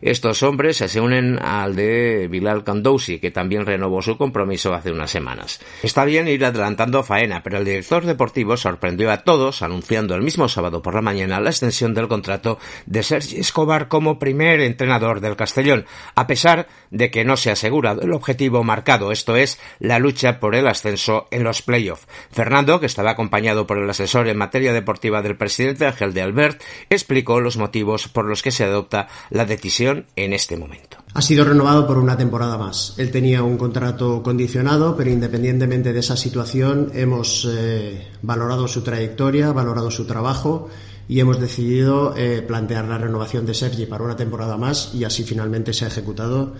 Estos 0.01 0.43
hombres 0.43 0.77
se 0.77 1.01
unen 1.01 1.39
al 1.41 1.75
de 1.75 2.27
Bilal 2.29 2.63
Kandousi, 2.63 3.19
que 3.19 3.31
también 3.31 3.65
renovó 3.65 4.03
su 4.03 4.17
compromiso 4.17 4.73
hace 4.73 4.91
unas 4.91 5.09
semanas. 5.09 5.59
Está 5.81 6.05
bien 6.05 6.27
ir 6.27 6.45
adelantando 6.45 7.03
faena, 7.03 7.41
pero 7.41 7.57
el 7.57 7.65
director 7.65 8.05
deportivo 8.05 8.55
sorprendió 8.55 9.11
a 9.11 9.23
todos 9.23 9.63
anunciando 9.63 10.13
el 10.13 10.21
mismo 10.21 10.47
sábado 10.47 10.83
por 10.83 10.93
la 10.93 11.01
mañana 11.01 11.39
la 11.39 11.49
extensión 11.49 11.95
del 11.95 12.07
contrato 12.07 12.59
de 12.85 13.01
Sergi 13.01 13.39
Escobar 13.39 13.87
como 13.87 14.19
primer 14.19 14.61
entrenador 14.61 15.21
del 15.21 15.35
Castellón, 15.35 15.85
a 16.13 16.27
pesar 16.27 16.67
de 16.91 17.09
que 17.09 17.25
no 17.25 17.35
se 17.35 17.49
ha 17.49 17.53
asegurado 17.53 18.01
el 18.03 18.13
objetivo 18.13 18.63
marcado, 18.63 19.11
esto 19.11 19.35
es, 19.35 19.59
la 19.79 19.97
lucha 19.97 20.39
por 20.39 20.53
el 20.53 20.67
ascenso 20.67 21.27
en 21.31 21.43
los 21.43 21.63
playoffs. 21.63 22.07
Fernando, 22.31 22.79
que 22.79 22.85
estaba 22.85 23.11
acompañado 23.11 23.65
por 23.65 23.79
el 23.79 23.89
asesor 23.89 24.27
en 24.27 24.37
materia 24.37 24.71
deportiva 24.71 25.21
del 25.21 25.35
presidente 25.35 25.87
Ángel 25.87 26.13
de 26.13 26.21
Albert, 26.21 26.61
explicó 26.89 27.38
los 27.41 27.57
motivos 27.57 28.07
por 28.07 28.25
los 28.25 28.41
que 28.41 28.51
se 28.51 28.63
adopta 28.63 29.07
la 29.29 29.45
decisión 29.45 30.05
en 30.15 30.33
este 30.33 30.57
momento. 30.57 30.97
Ha 31.13 31.21
sido 31.21 31.43
renovado 31.43 31.87
por 31.87 31.97
una 31.97 32.17
temporada 32.17 32.57
más. 32.57 32.93
Él 32.97 33.11
tenía 33.11 33.43
un 33.43 33.57
contrato 33.57 34.21
condicionado, 34.21 34.95
pero 34.95 35.09
independientemente 35.09 35.93
de 35.93 35.99
esa 35.99 36.15
situación, 36.15 36.91
hemos 36.93 37.47
eh, 37.49 38.07
valorado 38.21 38.67
su 38.67 38.81
trayectoria, 38.81 39.51
valorado 39.51 39.89
su 39.89 40.05
trabajo 40.05 40.69
y 41.07 41.19
hemos 41.19 41.39
decidido 41.39 42.13
eh, 42.15 42.43
plantear 42.43 42.85
la 42.85 42.99
renovación 42.99 43.45
de 43.45 43.55
Sergi 43.55 43.87
para 43.87 44.03
una 44.03 44.15
temporada 44.15 44.57
más 44.57 44.93
y 44.93 45.03
así 45.03 45.23
finalmente 45.23 45.73
se 45.73 45.85
ha 45.85 45.87
ejecutado. 45.87 46.53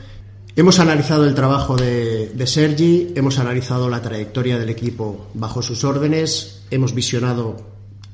Hemos 0.56 0.80
analizado 0.80 1.26
el 1.26 1.36
trabajo 1.36 1.76
de, 1.76 2.30
de 2.30 2.48
Sergi, 2.48 3.14
hemos 3.16 3.38
analizado 3.38 3.88
la 3.88 4.02
trayectoria 4.02 4.58
del 4.58 4.70
equipo 4.70 5.28
bajo 5.36 5.62
sus 5.62 5.84
órdenes, 5.84 6.66
hemos 6.72 6.96
visionado 6.96 7.58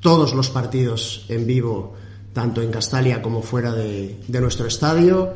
todos 0.00 0.34
los 0.34 0.50
partidos 0.50 1.24
en 1.30 1.46
vivo 1.46 1.94
tanto 2.36 2.60
en 2.60 2.70
Castalia 2.70 3.22
como 3.22 3.40
fuera 3.40 3.72
de, 3.72 4.18
nuestro 4.28 4.66
estadio. 4.66 5.32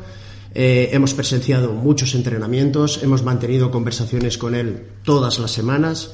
Eh, 0.53 0.89
hemos 0.91 1.15
presenciado 1.15 1.71
muchos 1.73 2.13
entrenamientos, 2.13 3.01
hemos 3.01 3.23
mantenido 3.23 3.71
conversaciones 3.71 4.37
con 4.37 4.53
él 4.53 4.85
todas 5.03 5.39
las 5.39 5.49
semanas, 5.49 6.11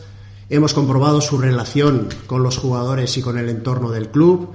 hemos 0.50 0.74
comprobado 0.74 1.20
su 1.20 1.40
relación 1.40 2.08
con 2.26 2.42
los 2.42 2.58
jugadores 2.58 3.18
y 3.18 3.22
con 3.22 3.38
el 3.38 3.50
entorno 3.50 3.92
del 3.92 4.08
club 4.08 4.54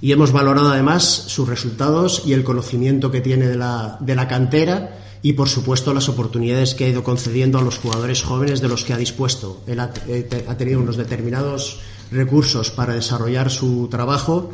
y 0.00 0.12
hemos 0.12 0.32
valorado 0.32 0.70
además 0.70 1.04
sus 1.04 1.46
resultados 1.46 2.22
y 2.24 2.32
el 2.32 2.44
conocimiento 2.44 3.10
que 3.10 3.20
tiene 3.20 3.46
de 3.46 3.56
la, 3.58 4.26
cantera 4.26 5.00
y 5.20 5.34
por 5.34 5.50
supuesto 5.50 5.92
las 5.92 6.08
oportunidades 6.08 6.74
que 6.74 6.86
ha 6.86 6.88
ido 6.88 7.04
concediendo 7.04 7.58
a 7.58 7.62
los 7.62 7.76
jugadores 7.76 8.22
jóvenes 8.22 8.62
de 8.62 8.68
los 8.68 8.84
que 8.84 8.94
ha 8.94 8.96
dispuesto. 8.96 9.62
Él 9.66 9.80
ha, 9.80 9.92
eh, 10.08 10.46
ha 10.48 10.56
tenido 10.56 10.80
unos 10.80 10.96
determinados 10.96 11.80
recursos 12.10 12.70
para 12.70 12.94
desarrollar 12.94 13.50
su 13.50 13.88
trabajo 13.90 14.50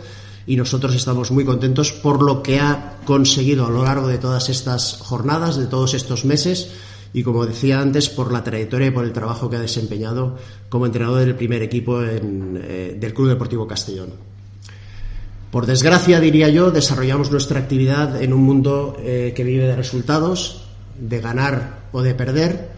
y 0.47 0.57
nosotros 0.57 0.95
estamos 0.95 1.31
muy 1.31 1.45
contentos 1.45 1.93
por 1.93 2.23
lo 2.23 2.43
que 2.43 2.59
ha 2.61 2.97
conseguido 3.05 3.67
a 3.67 3.71
lo 3.71 3.85
largo 3.85 4.09
de 4.09 4.19
todas 4.19 4.49
estas 4.49 4.99
jornadas, 4.99 5.57
de 5.57 5.67
todos 5.67 5.95
estos 5.95 6.25
meses 6.25 6.71
y 7.13 7.23
como 7.23 7.45
decía 7.45 7.81
antes, 7.81 8.09
por 8.09 8.33
la 8.33 8.45
trayectoria 8.45 8.89
y 8.89 8.91
por 8.93 9.05
el 9.05 9.13
trabajo 9.13 9.51
que 9.51 9.57
ha 9.57 9.61
desempeñado 9.61 10.37
como 10.69 10.87
entrenador 10.87 11.21
del 11.21 11.35
primer 11.35 11.63
equipo 11.63 12.03
eh, 12.03 12.97
del 12.99 13.15
Club 13.15 13.29
Deportivo 13.29 13.67
Castellón. 13.67 14.11
Por 15.51 15.67
desgracia, 15.67 16.21
diría 16.21 16.49
yo, 16.49 16.71
desarrollamos 16.71 17.33
nuestra 17.33 17.59
actividad 17.59 18.23
en 18.23 18.33
un 18.33 18.43
mundo 18.43 18.97
eh, 19.01 19.33
que 19.35 19.43
vive 19.43 19.67
de 19.67 19.75
resultados, 19.75 20.63
de 20.97 21.21
ganar 21.21 21.81
o 21.91 22.03
de 22.03 22.15
perder, 22.15 22.71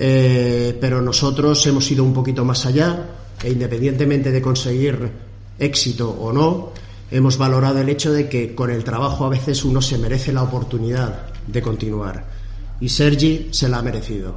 eh, 0.00 0.76
pero 0.80 1.00
nosotros 1.00 1.64
hemos 1.66 1.88
ido 1.92 2.02
un 2.02 2.12
poquito 2.12 2.44
más 2.44 2.66
allá 2.66 3.06
e 3.44 3.50
independientemente 3.50 4.32
de 4.32 4.42
conseguir 4.42 5.10
éxito 5.58 6.10
o 6.10 6.32
no, 6.32 6.72
hemos 7.12 7.36
valorado 7.36 7.78
el 7.78 7.88
hecho 7.88 8.12
de 8.12 8.28
que 8.28 8.54
con 8.54 8.70
el 8.70 8.84
trabajo 8.84 9.26
a 9.26 9.28
veces 9.28 9.64
uno 9.64 9.82
se 9.82 9.98
merece 9.98 10.32
la 10.32 10.42
oportunidad 10.42 11.26
de 11.46 11.62
continuar. 11.62 12.26
Y 12.80 12.88
Sergi 12.88 13.48
se 13.50 13.68
la 13.68 13.78
ha 13.78 13.82
merecido. 13.82 14.34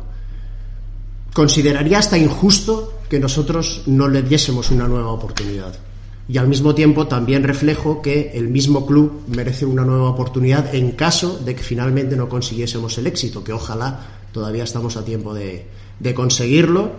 Consideraría 1.34 2.00
hasta 2.00 2.18
injusto 2.18 3.00
que 3.10 3.20
nosotros 3.20 3.84
no 3.88 4.08
le 4.08 4.22
diésemos 4.22 4.72
una 4.72 4.88
nueva 4.88 5.12
oportunidad. 5.12 5.74
Y 6.28 6.38
al 6.38 6.48
mismo 6.48 6.76
tiempo 6.76 7.08
también 7.08 7.44
reflejo 7.44 8.02
que 8.02 8.32
el 8.34 8.50
mismo 8.50 8.86
club 8.86 9.24
merece 9.28 9.66
una 9.66 9.84
nueva 9.84 10.10
oportunidad 10.10 10.74
en 10.74 10.92
caso 10.92 11.40
de 11.40 11.56
que 11.56 11.64
finalmente 11.64 12.16
no 12.16 12.28
consiguiésemos 12.28 12.98
el 12.98 13.08
éxito, 13.08 13.44
que 13.44 13.54
ojalá 13.54 14.00
todavía 14.32 14.64
estamos 14.64 14.98
a 14.98 15.06
tiempo 15.06 15.34
de, 15.34 15.68
de 16.00 16.14
conseguirlo 16.14 16.92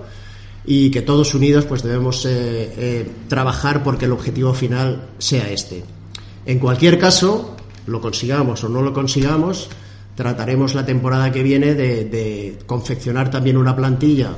y 0.66 0.90
que 0.90 1.00
todos 1.00 1.34
unidos 1.34 1.64
pues 1.64 1.82
debemos 1.82 2.26
eh, 2.26 2.28
eh, 2.76 3.10
trabajar 3.28 3.84
porque 3.84 4.06
el 4.06 4.12
objetivo 4.12 4.52
final 4.52 5.10
sea 5.18 5.48
este. 5.50 5.84
En 6.44 6.58
cualquier 6.58 6.98
caso, 6.98 7.56
lo 7.86 8.00
consigamos 8.00 8.64
o 8.64 8.68
no 8.68 8.82
lo 8.82 8.92
consigamos, 8.92 9.68
trataremos 10.16 10.74
la 10.74 10.84
temporada 10.84 11.30
que 11.30 11.42
viene 11.44 11.74
de, 11.74 12.58
confeccionar 12.66 13.30
también 13.30 13.56
una 13.56 13.76
plantilla 13.76 14.36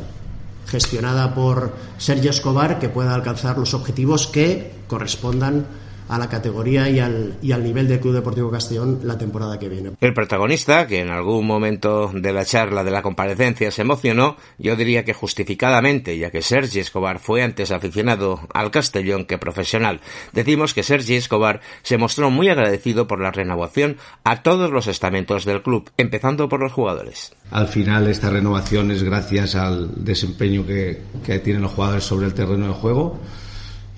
gestionada 0.67 1.35
por 1.35 1.75
Sergio 1.97 2.31
Escobar 2.31 2.79
que 2.79 2.91
pueda 2.91 3.15
alcanzar 3.15 3.57
los 3.57 3.73
objetivos 3.73 4.27
que 4.27 4.73
correspondan 4.87 5.67
a 6.09 6.19
la 6.19 6.29
categoría 6.29 6.89
y 6.89 6.99
al, 6.99 7.37
y 7.43 7.53
al 7.53 7.63
nivel 7.63 7.89
del 7.89 8.01
Club 8.01 8.15
Deportivo 8.15 8.51
Castellón 8.51 9.01
la 9.05 9.19
temporada 9.19 9.59
que 9.59 9.69
viene. 9.69 9.93
El 10.01 10.15
protagonista, 10.15 10.87
que 10.87 11.01
en 11.01 11.11
algún 11.11 11.47
momento 11.47 12.11
de 12.13 12.33
la 12.33 12.45
charla 12.45 12.85
de 12.85 12.91
la 12.91 13.03
comparecencia 13.03 13.71
se 13.71 13.83
emocionó, 13.83 14.37
yo 14.59 14.77
diría 14.77 15.05
que 15.05 15.13
justificadamente, 15.13 16.19
ya 16.19 16.31
que 16.31 16.43
Sergi 16.43 16.81
Escobar 16.81 17.19
fue 17.19 17.43
antes 17.43 17.71
aficionado 17.71 18.41
al 18.55 18.71
Castellón 18.71 19.27
que 19.27 19.39
profesional. 19.39 20.01
Decimos 20.33 20.75
que 20.75 20.83
Sergi 20.83 21.17
Escobar 21.17 21.61
se 21.83 21.99
mostró 21.99 22.31
muy 22.31 22.49
agradecido 22.49 23.07
por 23.07 23.21
la 23.21 23.31
renovación 23.31 23.97
a 24.25 24.43
todos 24.43 24.71
los 24.71 24.87
estamentos 24.87 25.45
del 25.45 25.63
club, 25.63 25.91
empezando 25.97 26.49
por 26.49 26.61
los 26.61 26.73
jugadores. 26.73 27.33
Al 27.51 27.69
final 27.69 28.09
esta 28.09 28.31
renovación 28.31 28.91
es 28.91 29.03
gracias 29.03 29.55
al 29.55 30.05
desempeño 30.05 30.67
que, 30.67 31.03
que 31.25 31.39
tienen 31.39 31.63
los 31.63 31.73
jugadores 31.73 32.05
sobre 32.05 32.27
el 32.27 32.35
terreno 32.35 32.69
de 32.69 32.73
juego 32.75 33.19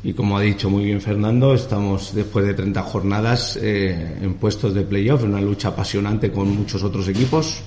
y 0.02 0.14
como 0.14 0.38
ha 0.38 0.40
dicho 0.40 0.70
muy 0.70 0.84
bien 0.84 1.00
Fernando, 1.00 1.52
estamos 1.52 2.14
después 2.14 2.46
de 2.46 2.54
30 2.54 2.82
jornadas 2.82 3.58
eh, 3.60 4.18
en 4.22 4.34
puestos 4.34 4.72
de 4.72 4.82
playoff, 4.82 5.24
una 5.24 5.40
lucha 5.40 5.68
apasionante 5.68 6.32
con 6.32 6.56
muchos 6.56 6.82
otros 6.82 7.06
equipos. 7.08 7.62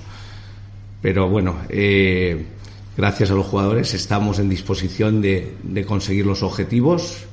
Pero 1.00 1.30
bueno, 1.30 1.58
eh, 1.70 2.46
gracias 2.98 3.30
a 3.30 3.36
los 3.36 3.46
jugadores 3.46 3.94
estamos 3.94 4.40
en 4.40 4.50
disposición 4.50 5.22
de, 5.22 5.54
de, 5.62 5.86
conseguir 5.86 6.26
los 6.26 6.42
objetivos. 6.42 7.26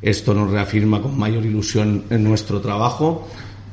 Esto 0.00 0.32
nos 0.32 0.50
reafirma 0.50 1.02
con 1.02 1.18
mayor 1.18 1.44
ilusión 1.44 2.04
en 2.08 2.24
nuestro 2.24 2.60
trabajo. 2.62 3.28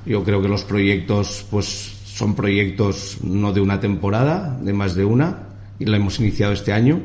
Yo 0.06 0.24
creo 0.24 0.42
que 0.42 0.50
los 0.50 0.66
proyectos, 0.66 1.46
pues, 1.50 1.94
son 2.06 2.36
proyectos 2.36 3.20
no 3.24 3.54
de 3.54 3.62
una 3.62 3.80
temporada, 3.80 4.60
de 4.62 4.74
más 4.74 4.96
de 4.96 5.06
una, 5.06 5.48
y 5.80 5.86
lo 5.86 5.96
hemos 5.96 6.20
iniciado 6.20 6.52
este 6.52 6.74
año 6.74 7.00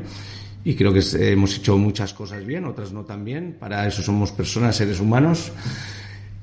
y 0.63 0.75
creo 0.75 0.93
que 0.93 1.01
hemos 1.31 1.57
hecho 1.57 1.77
muchas 1.77 2.13
cosas 2.13 2.45
bien, 2.45 2.65
otras 2.65 2.91
no 2.91 3.03
tan 3.05 3.23
bien. 3.23 3.55
Para 3.59 3.87
eso 3.87 4.01
somos 4.01 4.31
personas, 4.31 4.75
seres 4.75 4.99
humanos. 4.99 5.51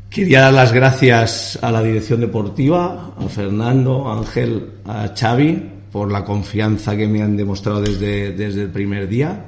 Quería 0.09 0.41
dar 0.43 0.55
las 0.55 0.73
gracias 0.73 1.59
a 1.61 1.71
la 1.71 1.83
dirección 1.83 2.21
deportiva, 2.21 3.15
a 3.19 3.29
Fernando, 3.29 4.09
a 4.09 4.19
Ángel, 4.19 4.71
a 4.87 5.13
Xavi, 5.15 5.73
por 5.93 6.11
la 6.11 6.25
confianza 6.25 6.97
que 6.97 7.07
me 7.07 7.23
han 7.23 7.37
demostrado 7.37 7.83
desde, 7.83 8.33
desde 8.33 8.63
el 8.63 8.71
primer 8.71 9.09
día, 9.09 9.45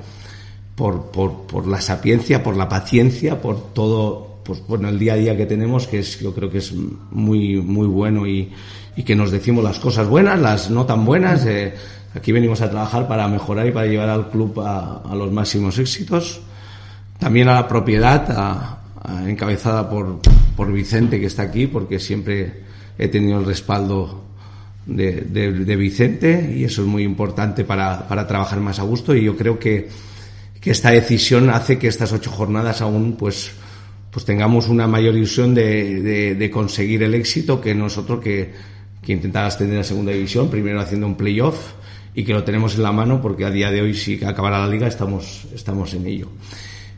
por, 0.75 1.11
por, 1.11 1.47
por 1.47 1.67
la 1.67 1.81
sapiencia, 1.81 2.43
por 2.43 2.57
la 2.57 2.69
paciencia, 2.69 3.41
por 3.41 3.73
todo, 3.73 4.28
pues 4.49 4.67
bueno, 4.67 4.89
el 4.89 4.99
día 4.99 5.13
a 5.13 5.17
día 5.17 5.37
que 5.37 5.47
tenemos, 5.47 5.87
que 5.87 6.01
es, 6.01 6.19
yo 6.19 6.35
creo 6.35 6.51
que 6.51 6.59
es 6.59 6.73
muy, 6.73 7.61
muy 7.61 7.87
bueno 7.87 8.27
y, 8.27 8.51
y 8.97 9.05
que 9.05 9.15
nos 9.15 9.31
decimos 9.31 9.63
las 9.63 9.79
cosas 9.79 10.09
buenas, 10.09 10.41
las 10.41 10.71
no 10.71 10.87
tan 10.87 11.05
buenas. 11.05 11.47
Eh, 11.47 11.75
Aquí 12.15 12.33
venimos 12.33 12.61
a 12.63 12.71
trabajar 12.71 13.07
para 13.07 13.29
mejorar 13.29 13.67
y 13.67 13.71
para 13.71 13.87
llevar 13.87 14.09
al 14.09 14.31
club 14.31 14.61
a, 14.61 15.15
los 15.15 15.31
máximos 15.31 15.79
éxitos. 15.79 16.41
También 17.19 17.49
a 17.49 17.55
la 17.55 17.69
propiedad, 17.69 18.79
encabezada 19.27 19.89
por, 19.89 20.21
por 20.57 20.73
Vicente, 20.73 21.21
que 21.21 21.27
está 21.27 21.43
aquí, 21.43 21.67
porque 21.67 21.99
siempre 21.99 22.65
he 22.99 23.09
tenido 23.09 23.39
el 23.39 23.45
respaldo 23.45 24.25
de, 24.87 25.21
de, 25.21 25.53
de 25.53 25.77
Vicente 25.77 26.55
y 26.57 26.65
eso 26.65 26.83
es 26.83 26.89
muy 26.89 27.03
importante 27.03 27.65
para, 27.65 28.09
para, 28.09 28.27
trabajar 28.27 28.59
más 28.61 28.79
a 28.79 28.85
gusto. 28.85 29.15
Y 29.15 29.25
yo 29.25 29.37
creo 29.37 29.59
que, 29.59 29.89
que 30.61 30.71
esta 30.71 30.91
decisión 30.91 31.51
hace 31.51 31.79
que 31.79 31.89
estas 31.89 32.13
ocho 32.13 32.31
jornadas 32.31 32.81
aún 32.81 33.17
pues, 33.19 33.53
pues 34.11 34.25
tengamos 34.25 34.69
una 34.69 34.87
mayor 34.87 35.15
ilusión 35.15 35.55
de, 35.55 36.35
de, 36.35 36.51
conseguir 36.51 37.03
el 37.03 37.15
éxito 37.15 37.61
que 37.61 37.75
nosotros 37.75 38.21
que, 38.21 38.53
que 39.03 39.13
intentar 39.13 39.45
ascender 39.45 39.79
a 39.79 39.85
segunda 39.85 40.13
división, 40.13 40.49
primero 40.51 40.81
haciendo 40.81 41.07
un 41.07 41.17
playoff 41.17 41.73
y 42.15 42.25
que 42.25 42.33
lo 42.33 42.43
tenemos 42.43 42.75
en 42.75 42.83
la 42.83 42.93
mano 42.93 43.21
porque 43.21 43.45
a 43.45 43.51
día 43.51 43.71
de 43.71 43.83
hoy 43.83 43.95
si 43.95 44.23
acabará 44.25 44.59
la 44.59 44.69
liga 44.69 44.87
estamos, 44.87 45.47
estamos 45.55 45.95
en 45.95 46.07
ello. 46.07 46.29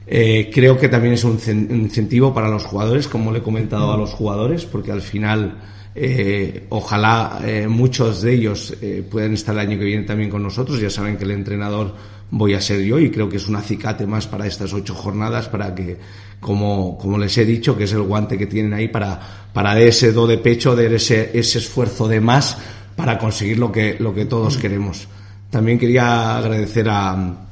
Eh, 0.07 0.51
creo 0.53 0.79
que 0.79 0.89
también 0.89 1.15
es 1.15 1.25
un, 1.25 1.39
incentivo 1.71 2.35
para 2.35 2.49
los 2.49 2.65
jugadores, 2.65 3.07
como 3.07 3.31
le 3.31 3.39
he 3.39 3.43
comentado 3.43 3.93
a 3.93 3.97
los 3.97 4.11
jugadores, 4.11 4.65
porque 4.65 4.91
al 4.91 5.03
final 5.03 5.59
eh, 5.95 6.67
ojalá 6.69 7.41
eh, 7.45 7.67
muchos 7.67 8.23
de 8.23 8.35
ellos 8.35 8.75
eh, 8.81 9.07
puedan 9.09 9.35
estar 9.35 9.55
el 9.55 9.61
año 9.61 9.79
que 9.79 9.85
viene 9.85 10.05
también 10.05 10.31
con 10.31 10.43
nosotros. 10.43 10.81
Ya 10.81 10.91
saben 10.91 11.17
que 11.17 11.25
el 11.25 11.33
entrenador 11.33 11.95
voy 12.31 12.55
a 12.55 12.61
ser 12.61 12.81
yo 12.83 12.99
y 12.99 13.11
creo 13.11 13.29
que 13.29 13.39
es 13.39 13.49
un 13.49 13.57
acicate 13.57 14.07
más 14.07 14.27
para 14.27 14.47
estas 14.47 14.73
ocho 14.73 14.95
jornadas 14.95 15.49
para 15.49 15.75
que, 15.75 15.99
como, 16.39 16.97
como 16.97 17.19
les 17.19 17.37
he 17.39 17.45
dicho, 17.45 17.77
que 17.77 17.85
es 17.85 17.93
el 17.93 18.03
guante 18.03 18.39
que 18.39 18.47
tienen 18.47 18.73
ahí 18.73 18.89
para, 18.89 19.49
para 19.53 19.79
ese 19.81 20.13
do 20.13 20.27
de 20.27 20.39
pecho, 20.39 20.77
de 20.77 20.95
ese, 20.95 21.31
ese 21.35 21.59
esfuerzo 21.59 22.07
de 22.07 22.21
más 22.21 22.57
para 22.95 23.19
conseguir 23.19 23.59
lo 23.59 23.73
que, 23.73 23.97
lo 23.99 24.15
que 24.15 24.27
todos 24.27 24.59
queremos. 24.59 25.09
También 25.51 25.79
quería 25.79 26.37
agradecer 26.37 26.89
a, 26.89 27.49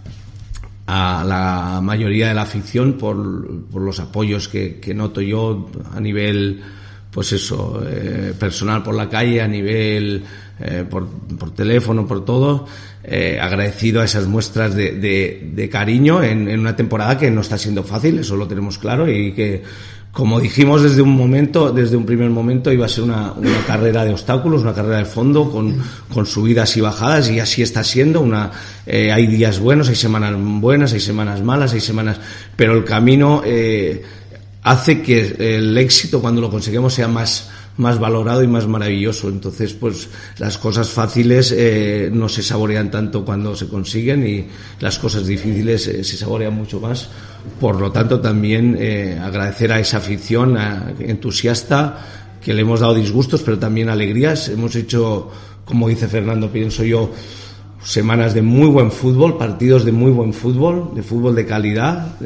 a 0.87 1.25
la 1.25 1.81
mayoría 1.83 2.29
de 2.29 2.35
la 2.35 2.43
afición 2.43 2.95
por, 2.95 3.65
por 3.65 3.83
los 3.83 3.99
apoyos 3.99 4.49
que, 4.49 4.79
que, 4.79 4.95
noto 4.95 5.21
yo 5.21 5.69
a 5.93 6.01
nivel 6.01 6.63
pues 7.11 7.33
eso 7.33 7.83
eh, 7.87 8.35
personal 8.39 8.83
por 8.83 8.95
la 8.95 9.09
calle 9.09 9.41
a 9.41 9.49
nivel 9.49 10.23
eh, 10.61 10.85
por, 10.89 11.09
por, 11.39 11.55
teléfono 11.55 12.07
por 12.07 12.25
todo 12.25 12.67
eh, 13.03 13.39
agradecido 13.41 14.01
a 14.01 14.05
esas 14.05 14.27
muestras 14.27 14.75
de, 14.75 14.93
de, 14.93 15.69
cariño 15.69 16.23
en, 16.23 16.49
en, 16.49 16.61
una 16.61 16.77
temporada 16.77 17.17
que 17.17 17.31
no 17.31 17.41
está 17.41 17.57
siendo 17.57 17.83
fácil 17.83 18.19
eso 18.19 18.37
lo 18.37 18.47
tenemos 18.47 18.79
claro 18.79 19.11
y 19.11 19.33
que 19.33 19.63
como 20.11 20.41
dijimos 20.41 20.83
desde 20.83 21.03
un 21.03 21.15
momento, 21.15 21.71
desde 21.71 21.97
un 21.97 22.05
primer 22.05 22.31
momento, 22.31 22.73
iba 22.73 22.87
a 22.87 22.89
ser 22.89 23.05
una, 23.05 23.33
una 23.33 23.65
carrera 23.67 24.05
de 24.05 24.11
obstáculos, 24.11 24.63
una 24.63 24.75
carrera 24.75 24.99
de 24.99 25.05
fondo, 25.05 25.49
con, 25.49 25.77
con 26.13 26.27
subidas 26.27 26.77
y 26.77 26.81
bajadas, 26.81 27.31
y 27.31 27.39
así 27.39 27.63
está 27.63 27.85
siendo. 27.85 28.23
Una, 28.23 28.51
hay 28.87 29.27
días 29.29 29.61
buenos, 29.61 29.89
hay 29.91 29.95
semanas 29.95 30.35
buenas, 30.37 30.93
hay 30.95 30.99
semanas 31.01 31.41
malas, 31.43 31.73
hay 31.75 31.81
semanas, 31.81 32.19
pero 32.57 32.73
el 32.77 32.85
camino 32.85 33.43
hace 34.63 35.03
que 35.03 35.57
el 35.57 35.77
éxito, 35.79 36.21
cuando 36.21 36.41
lo 36.41 36.51
conseguimos, 36.51 36.95
sea 36.95 37.09
más, 37.09 37.51
más 37.77 37.99
valorado 37.99 38.43
y 38.43 38.49
más 38.49 38.67
maravilloso. 38.67 39.29
Entonces, 39.29 39.73
pues 39.73 40.09
las 40.39 40.59
cosas 40.59 40.89
fáciles 40.91 41.55
eh, 41.57 42.11
no 42.13 42.29
se 42.29 42.43
saborean 42.43 42.91
tanto 42.91 43.25
cuando 43.25 43.57
se 43.57 43.69
consiguen 43.69 44.27
y 44.27 44.47
las 44.81 44.99
cosas 44.99 45.27
difíciles 45.27 45.87
eh, 45.89 46.05
se 46.05 46.17
saborean 46.17 46.55
mucho 46.55 46.81
más. 46.81 47.09
Por 47.61 47.81
lo 47.81 47.91
tanto, 47.91 48.21
también 48.21 48.77
eh, 48.79 49.19
agradecer 49.21 49.73
a 49.73 49.81
esa 49.81 49.99
afición 49.99 50.57
a, 50.57 50.93
entusiasta 50.99 52.37
que 52.43 52.53
le 52.53 52.63
hemos 52.63 52.81
dado 52.81 52.95
disgustos, 52.95 53.43
pero 53.43 53.59
también 53.59 53.89
alegrías. 53.89 54.49
Hemos 54.49 54.75
hecho, 54.77 55.31
como 55.65 55.89
dice 55.89 56.09
Fernando, 56.09 56.51
pienso 56.51 56.85
yo, 56.85 57.13
semanas 57.83 58.35
de 58.35 58.43
muy 58.43 58.69
buen 58.69 58.91
fútbol, 58.91 59.39
partidos 59.39 59.85
de 59.85 59.93
muy 59.93 60.11
buen 60.11 60.33
fútbol, 60.33 60.91
de 60.95 61.03
fútbol 61.03 61.35
de 61.35 61.47
calidad. 61.47 62.17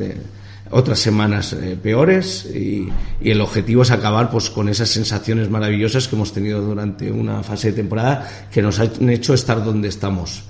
Otras 0.73 0.99
semanas 0.99 1.53
eh, 1.53 1.77
peores 1.81 2.47
y, 2.47 2.89
y, 3.21 3.31
el 3.31 3.41
objetivo 3.41 3.83
es 3.83 3.91
acabar 3.91 4.31
pues 4.31 4.51
con 4.51 4.69
esas 4.69 4.89
sensaciones 4.89 5.49
maravillosas 5.49 6.09
que 6.09 6.17
hemos 6.17 6.33
tenido 6.33 6.61
durante 6.61 7.11
una 7.11 7.43
fase 7.43 7.69
de 7.69 7.75
temporada 7.75 8.29
que 8.51 8.63
nos 8.63 8.81
han 8.81 9.09
hecho 9.09 9.35
estar 9.35 9.65
donde 9.65 9.89
estamos. 9.89 10.45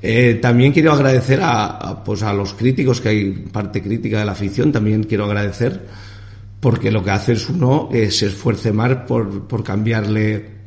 Eh, 0.00 0.38
también 0.40 0.72
quiero 0.72 0.92
agradecer 0.92 1.40
a, 1.42 1.66
a, 1.66 2.04
pues 2.04 2.22
a 2.22 2.32
los 2.32 2.54
críticos, 2.54 3.00
que 3.00 3.08
hay 3.08 3.30
parte 3.30 3.82
crítica 3.82 4.20
de 4.20 4.24
la 4.24 4.32
afición, 4.32 4.70
también 4.70 5.02
quiero 5.02 5.24
agradecer 5.24 5.86
porque 6.60 6.90
lo 6.90 7.04
que 7.04 7.10
hace 7.10 7.32
es 7.32 7.48
uno 7.48 7.88
eh, 7.92 8.10
se 8.10 8.26
esfuerce 8.26 8.72
más 8.72 8.94
por, 9.06 9.46
por 9.46 9.62
cambiarle 9.62 10.58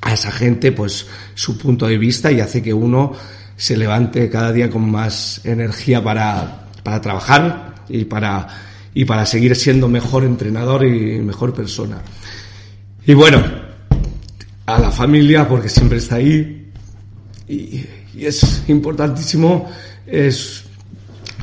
a 0.00 0.14
esa 0.14 0.30
gente 0.30 0.72
pues 0.72 1.06
su 1.34 1.58
punto 1.58 1.86
de 1.86 1.98
vista 1.98 2.30
y 2.30 2.40
hace 2.40 2.62
que 2.62 2.72
uno 2.72 3.12
se 3.56 3.76
levante 3.76 4.28
cada 4.28 4.52
día 4.52 4.70
con 4.70 4.90
más 4.90 5.44
energía 5.44 6.02
para, 6.02 6.68
para 6.82 7.00
trabajar, 7.00 7.71
y 7.88 8.04
para, 8.04 8.46
y 8.94 9.04
para 9.04 9.26
seguir 9.26 9.54
siendo 9.56 9.88
mejor 9.88 10.24
entrenador 10.24 10.84
y 10.84 11.18
mejor 11.20 11.52
persona. 11.52 12.02
Y 13.06 13.14
bueno, 13.14 13.42
a 14.66 14.78
la 14.78 14.90
familia, 14.90 15.48
porque 15.48 15.68
siempre 15.68 15.98
está 15.98 16.16
ahí, 16.16 16.70
y, 17.48 17.84
y 18.14 18.26
es 18.26 18.64
importantísimo, 18.68 19.70
es, 20.06 20.64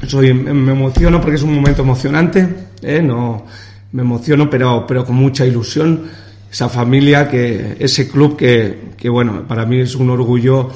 soy, 0.08 0.34
me 0.34 0.72
emociono 0.72 1.20
porque 1.20 1.36
es 1.36 1.44
un 1.44 1.54
momento 1.54 1.82
emocionante, 1.82 2.48
¿eh? 2.82 3.02
no, 3.02 3.46
me 3.92 4.02
emociono, 4.02 4.50
pero, 4.50 4.86
pero 4.88 5.06
con 5.06 5.16
mucha 5.16 5.46
ilusión, 5.46 6.04
esa 6.52 6.70
familia, 6.70 7.28
que, 7.28 7.76
ese 7.80 8.08
club 8.08 8.38
que, 8.38 8.92
que, 8.98 9.10
bueno, 9.10 9.48
para 9.48 9.66
mí 9.66 9.80
es 9.80 9.96
un 9.96 10.10
orgullo 10.10 10.70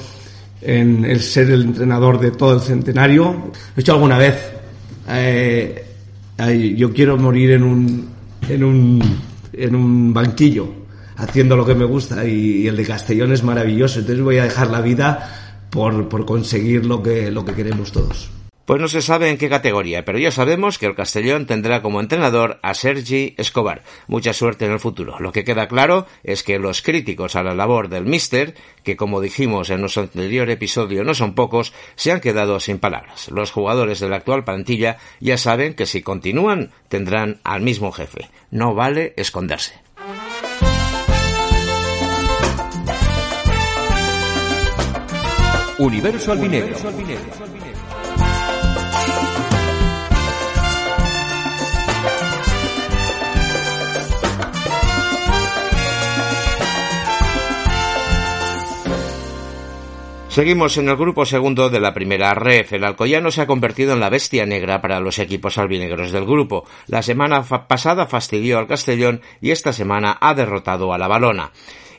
en 0.62 1.06
el 1.06 1.22
ser 1.22 1.50
el 1.52 1.64
entrenador 1.64 2.20
de 2.20 2.32
todo 2.32 2.56
el 2.56 2.62
centenario. 2.62 3.52
He 3.76 3.82
hecho 3.82 3.94
alguna 3.94 4.18
vez 4.18 4.36
eh, 5.10 5.86
yo 6.76 6.94
quiero 6.94 7.18
morir 7.18 7.52
en 7.52 7.64
un, 7.64 8.10
en 8.50 8.64
un, 8.64 9.02
en 9.54 9.76
un 9.76 10.14
banquillo 10.14 10.68
haciendo 11.18 11.56
lo 11.56 11.66
que 11.66 11.76
me 11.76 11.86
gusta 11.86 12.26
y, 12.26 12.64
y, 12.64 12.68
el 12.68 12.76
de 12.76 12.86
Castellón 12.86 13.32
es 13.32 13.44
maravilloso, 13.44 14.00
entonces 14.00 14.24
voy 14.24 14.38
a 14.38 14.44
dejar 14.44 14.70
la 14.70 14.82
vida 14.82 15.68
por, 15.70 16.10
por 16.10 16.26
conseguir 16.26 16.86
lo 16.86 17.02
que, 17.02 17.32
lo 17.32 17.46
que 17.46 17.54
queremos 17.54 17.92
todos. 17.92 18.30
Pues 18.66 18.80
no 18.80 18.88
se 18.88 19.02
sabe 19.02 19.30
en 19.30 19.38
qué 19.38 19.50
categoría, 19.50 20.06
pero 20.06 20.18
ya 20.18 20.32
sabemos 20.32 20.78
que 20.78 20.86
el 20.86 20.96
Castellón 20.96 21.46
tendrá 21.48 21.82
como 21.82 22.00
entrenador 22.00 22.60
a 22.62 22.74
Sergi 22.74 23.36
Escobar. 23.38 23.84
Mucha 24.08 24.32
suerte 24.32 24.66
en 24.66 24.72
el 24.72 24.80
futuro. 24.80 25.20
Lo 25.20 25.34
que 25.34 25.44
queda 25.44 25.68
claro 25.68 26.08
es 26.24 26.44
que 26.44 26.60
los 26.60 26.82
críticos 26.82 27.36
a 27.36 27.44
la 27.44 27.56
labor 27.56 27.90
del 27.90 28.06
Mister, 28.06 28.56
que 28.84 28.96
como 28.96 29.20
dijimos 29.20 29.70
en 29.70 29.82
nuestro 29.82 30.04
anterior 30.04 30.50
episodio 30.50 31.04
no 31.04 31.14
son 31.14 31.36
pocos, 31.36 31.74
se 31.96 32.14
han 32.14 32.22
quedado 32.22 32.60
sin 32.62 32.80
palabras. 32.80 33.30
Los 33.32 33.52
jugadores 33.52 34.00
de 34.00 34.08
la 34.08 34.16
actual 34.18 34.46
plantilla 34.46 34.98
ya 35.20 35.38
saben 35.38 35.74
que 35.74 35.86
si 35.86 36.02
continúan 36.02 36.72
tendrán 36.88 37.42
al 37.44 37.62
mismo 37.62 37.92
jefe. 37.92 38.30
No 38.50 38.74
vale 38.74 39.14
esconderse. 39.18 39.74
Seguimos 60.34 60.78
en 60.78 60.90
el 60.90 60.96
grupo 60.96 61.28
segundo 61.28 61.70
de 61.70 61.80
la 61.80 61.94
primera 61.94 62.34
ref. 62.34 62.74
El 62.74 62.86
Alcoyano 62.86 63.30
se 63.30 63.42
ha 63.42 63.46
convertido 63.46 63.94
en 63.94 64.00
la 64.00 64.10
bestia 64.10 64.48
negra 64.48 64.82
para 64.82 65.00
los 65.00 65.20
equipos 65.20 65.60
albinegros 65.60 66.12
del 66.12 66.26
grupo. 66.26 66.66
La 66.88 67.04
semana 67.04 67.44
pasada 67.44 68.08
fastidió 68.08 68.58
al 68.58 68.66
Castellón 68.66 69.22
y 69.42 69.52
esta 69.52 69.74
semana 69.74 70.18
ha 70.20 70.34
derrotado 70.34 70.92
a 70.92 70.98
la 70.98 71.08
Balona. 71.08 71.52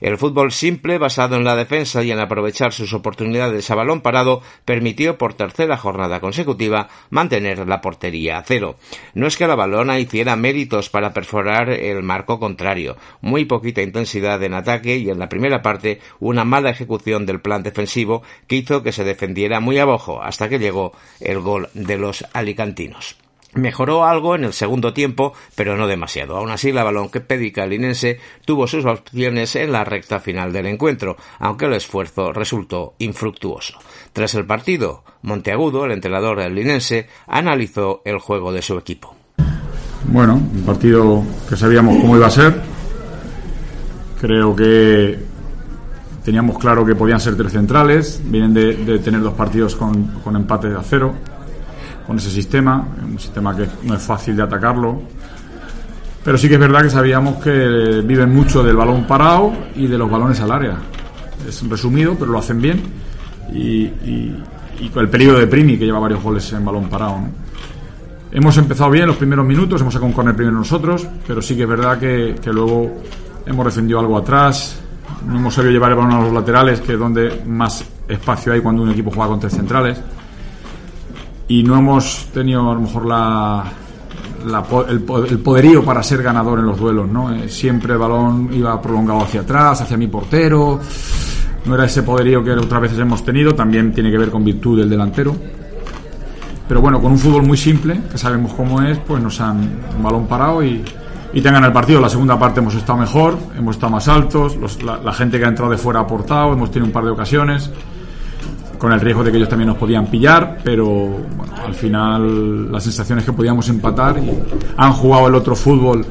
El 0.05 0.19
fútbol 0.19 0.53
simple, 0.53 0.99
basado 0.99 1.37
en 1.37 1.45
la 1.45 1.57
defensa 1.57 2.03
y 2.03 2.11
en 2.11 2.21
aprovechar 2.21 2.75
sus 2.75 2.93
oportunidades 2.93 3.71
a 3.71 3.75
balón 3.75 4.03
parado, 4.03 4.43
permitió 4.67 5.17
por 5.17 5.33
tercera 5.33 5.79
jornada 5.79 6.21
consecutiva 6.21 6.91
mantener 7.09 7.67
la 7.67 7.81
portería 7.81 8.37
a 8.37 8.43
cero. 8.43 8.77
No 9.15 9.27
es 9.27 9.39
que 9.39 9.47
la 9.47 9.55
balona 9.55 9.99
hiciera 9.99 10.37
méritos 10.37 10.91
para 10.91 11.15
perforar 11.15 11.71
el 11.71 12.03
marco 12.03 12.39
contrario, 12.39 12.99
muy 13.23 13.47
poquita 13.47 13.81
intensidad 13.81 14.43
en 14.43 14.53
ataque 14.53 14.99
y 14.99 15.09
en 15.09 15.19
la 15.19 15.31
primera 15.31 15.63
parte 15.63 16.01
una 16.21 16.45
mala 16.45 16.69
ejecución 16.69 17.25
del 17.25 17.41
plan 17.41 17.63
defensivo 17.63 18.23
que 18.47 18.57
hizo 18.57 18.83
que 18.83 18.93
se 18.93 19.05
defendiera 19.05 19.61
muy 19.61 19.79
abajo 19.79 20.23
hasta 20.23 20.51
que 20.51 20.59
llegó 20.59 20.93
el 21.19 21.41
gol 21.41 21.71
de 21.73 21.97
los 21.97 22.27
alicantinos. 22.35 23.24
Mejoró 23.55 24.05
algo 24.05 24.35
en 24.35 24.45
el 24.45 24.53
segundo 24.53 24.93
tiempo, 24.93 25.33
pero 25.55 25.77
no 25.77 25.87
demasiado. 25.87 26.37
Aún 26.37 26.51
así, 26.51 26.73
la 26.73 26.85
pedica 27.27 27.67
linense 27.67 28.19
tuvo 28.45 28.67
sus 28.67 28.85
opciones 28.85 29.57
en 29.57 29.73
la 29.73 29.85
recta 29.85 30.21
final 30.21 30.53
del 30.53 30.67
encuentro, 30.67 31.17
aunque 31.39 31.67
el 31.67 31.75
esfuerzo 31.75 32.33
resultó 32.33 32.95
infructuoso. 32.99 33.79
Tras 34.13 34.35
el 34.35 34.47
partido, 34.47 35.05
Monteagudo, 35.23 35.85
el 35.85 35.93
entrenador 35.93 36.39
del 36.39 36.55
linense, 36.55 37.09
analizó 37.27 38.03
el 38.05 38.19
juego 38.19 38.53
de 38.53 38.63
su 38.63 38.77
equipo. 38.77 39.15
Bueno, 40.07 40.35
un 40.35 40.63
partido 40.65 41.23
que 41.49 41.57
sabíamos 41.57 42.01
cómo 42.01 42.17
iba 42.17 42.27
a 42.27 42.31
ser. 42.31 42.61
Creo 44.21 44.55
que 44.55 45.19
teníamos 46.25 46.59
claro 46.59 46.85
que 46.85 46.95
podían 46.95 47.21
ser 47.21 47.37
tres 47.37 47.53
centrales. 47.53 48.21
Vienen 48.25 48.55
de, 48.55 48.99
tener 48.99 49.21
dos 49.21 49.35
partidos 49.35 49.75
con, 49.77 50.11
empate 50.35 50.69
de 50.69 50.77
a 50.77 50.83
cero 50.83 51.15
con 52.07 52.19
ese 52.19 52.31
sistema, 52.31 52.87
un 53.03 53.19
sistema 53.19 53.57
que 53.57 53.67
no 53.83 53.95
es 53.95 54.03
fácil 54.03 54.37
de 54.37 54.43
atacarlo. 54.43 55.03
Pero 56.23 56.39
sí 56.39 56.49
que 56.49 56.55
es 56.55 56.61
verdad 56.61 56.83
que 56.83 56.91
sabíamos 56.91 57.37
que 57.43 58.03
viven 58.05 58.35
mucho 58.35 58.63
del 58.63 58.77
balón 58.77 59.07
parado 59.07 59.53
y 59.77 59.87
de 59.87 59.99
los 59.99 60.11
balones 60.11 60.41
al 60.41 60.51
área. 60.51 60.77
Es 61.47 61.67
resumido, 61.69 62.15
pero 62.19 62.33
lo 62.33 62.39
hacen 62.39 62.61
bien. 62.61 62.83
Y, 63.53 63.89
con 64.93 65.03
el 65.03 65.09
peligro 65.09 65.39
de 65.39 65.47
Primi, 65.47 65.79
que 65.79 65.85
lleva 65.85 65.99
varios 65.99 66.23
goles 66.23 66.51
en 66.53 66.65
balón 66.65 66.89
parado. 66.89 67.19
Hemos 68.33 68.57
empezado 68.57 68.91
bien 68.91 69.07
los 69.07 69.17
primeros 69.17 69.47
minutos, 69.47 69.81
hemos 69.81 69.93
sacado 69.93 70.09
un 70.09 70.13
corner 70.13 70.35
primero 70.35 70.57
nosotros, 70.57 71.07
pero 71.27 71.41
sí 71.41 71.55
que 71.55 71.63
es 71.63 71.69
verdad 71.69 71.99
que, 71.99 72.35
que 72.43 72.53
luego 72.53 73.03
hemos 73.47 73.65
defendido 73.67 74.01
algo 74.01 74.19
atrás. 74.19 74.81
No 75.27 75.37
hemos 75.37 75.55
sabido 75.55 75.73
llevar 75.73 75.91
el 75.91 75.97
balón 75.97 76.13
a 76.13 76.21
los 76.21 76.33
laterales, 76.33 76.81
que 76.81 76.95
es 76.95 76.99
donde 76.99 77.43
más 77.47 77.85
espacio 78.09 78.53
hay 78.53 78.61
cuando 78.61 78.83
un 78.83 78.91
equipo 78.91 79.11
juega 79.11 79.29
con 79.29 79.41
tres 79.41 79.53
centrales 79.55 79.99
y 81.49 81.63
no 81.63 81.79
hemos 81.79 82.27
tenido 82.33 82.71
a 82.71 82.75
lo 82.75 82.81
mejor 82.81 83.07
la, 83.07 83.65
el, 84.89 85.39
poderío 85.41 85.85
para 85.85 86.03
ser 86.03 86.23
ganador 86.23 86.59
en 86.59 86.67
los 86.67 86.79
duelos, 86.79 87.09
¿no? 87.09 87.33
Eh, 87.35 87.49
siempre 87.49 87.93
el 87.93 87.99
balón 87.99 88.51
iba 88.53 88.81
prolongado 88.81 89.23
hacia 89.23 89.43
atrás, 89.43 89.83
hacia 89.83 89.97
mi 89.97 90.07
portero, 90.07 90.81
no 91.65 91.75
era 91.75 91.85
ese 91.85 92.03
poderío 92.03 92.43
que 92.43 92.53
otras 92.53 92.81
veces 92.81 92.99
hemos 92.99 93.25
tenido, 93.25 93.55
también 93.55 93.93
tiene 93.93 94.11
que 94.11 94.19
ver 94.19 94.31
con 94.31 94.45
virtud 94.45 94.79
del 94.79 94.89
delantero. 94.89 95.35
Pero 96.67 96.81
bueno, 96.81 97.01
con 97.01 97.13
un 97.13 97.19
fútbol 97.19 97.43
muy 97.43 97.59
simple, 97.59 98.01
que 98.11 98.17
sabemos 98.17 98.55
cómo 98.55 98.81
es, 98.81 98.99
pues 98.99 99.23
nos 99.23 99.39
han 99.41 99.59
un 99.97 100.03
balón 100.03 100.27
parado 100.27 100.65
y, 100.65 100.83
y 101.35 101.41
tengan 101.43 101.63
el 101.65 101.73
partido. 101.73 102.01
La 102.01 102.09
segunda 102.09 102.39
parte 102.39 102.61
hemos 102.61 102.75
estado 102.75 102.99
mejor, 102.99 103.37
hemos 103.59 103.77
estado 103.77 103.93
más 103.93 104.09
altos, 104.09 104.57
la, 104.83 104.97
la 104.97 105.13
gente 105.13 105.39
que 105.39 105.45
ha 105.45 105.49
entrado 105.49 105.71
de 105.71 105.77
fuera 105.77 106.01
ha 106.01 106.03
aportado, 106.05 106.55
hemos 106.55 106.71
tenido 106.71 106.87
un 106.87 106.93
par 106.93 107.05
de 107.05 107.11
ocasiones 107.11 107.71
con 108.85 108.93
el 108.93 109.01
riesgo 109.01 109.25
de 109.25 109.31
que 109.31 109.39
ellos 109.39 109.49
también 109.49 109.69
nos 109.69 109.79
podían 109.79 110.09
pillar, 110.09 110.59
pero 110.63 110.85
bueno, 110.85 111.55
al 111.65 111.73
final 111.73 112.71
la 112.71 112.79
sensación 112.79 113.19
es 113.19 113.25
que 113.25 113.33
podíamos 113.33 113.67
empatar 113.71 114.19
y 114.19 114.31
han 114.77 114.93
jugado 114.93 115.29
el 115.29 115.35
otro 115.37 115.57
fútbol 115.57 116.05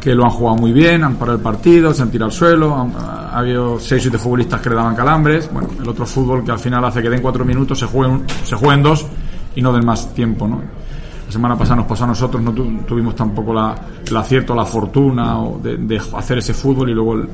que 0.00 0.14
lo 0.14 0.24
han 0.24 0.30
jugado 0.30 0.56
muy 0.56 0.72
bien, 0.72 1.04
han 1.04 1.16
parado 1.16 1.36
el 1.36 1.42
partido, 1.42 1.92
se 1.92 2.00
han 2.00 2.10
tirado 2.10 2.30
al 2.30 2.32
suelo, 2.32 2.74
ha 2.74 3.38
habido 3.38 3.78
seis 3.78 4.00
o 4.00 4.02
siete 4.04 4.16
futbolistas 4.16 4.62
que 4.62 4.70
le 4.70 4.76
daban 4.76 4.96
calambres, 4.96 5.52
bueno, 5.52 5.68
el 5.78 5.86
otro 5.86 6.06
fútbol 6.06 6.42
que 6.42 6.52
al 6.52 6.58
final 6.58 6.82
hace 6.86 7.02
que 7.02 7.10
den 7.10 7.20
cuatro 7.20 7.44
minutos, 7.44 7.78
se 7.78 7.84
jueguen, 7.84 8.22
se 8.44 8.56
jueguen 8.56 8.82
dos 8.82 9.04
y 9.54 9.60
no 9.60 9.70
den 9.74 9.84
más 9.84 10.14
tiempo, 10.14 10.48
¿no? 10.48 10.62
La 11.26 11.30
semana 11.30 11.58
pasada 11.58 11.76
nos 11.76 11.86
pasó 11.86 12.04
a 12.04 12.06
nosotros, 12.06 12.42
no 12.42 12.54
tuvimos 12.54 13.14
tampoco 13.14 13.52
la, 13.52 13.74
el 14.06 14.16
acierto, 14.16 14.54
la 14.54 14.64
fortuna 14.64 15.36
de, 15.62 16.00
hacer 16.16 16.38
ese 16.38 16.54
fútbol 16.54 16.88
y 16.88 16.94
luego 16.94 17.26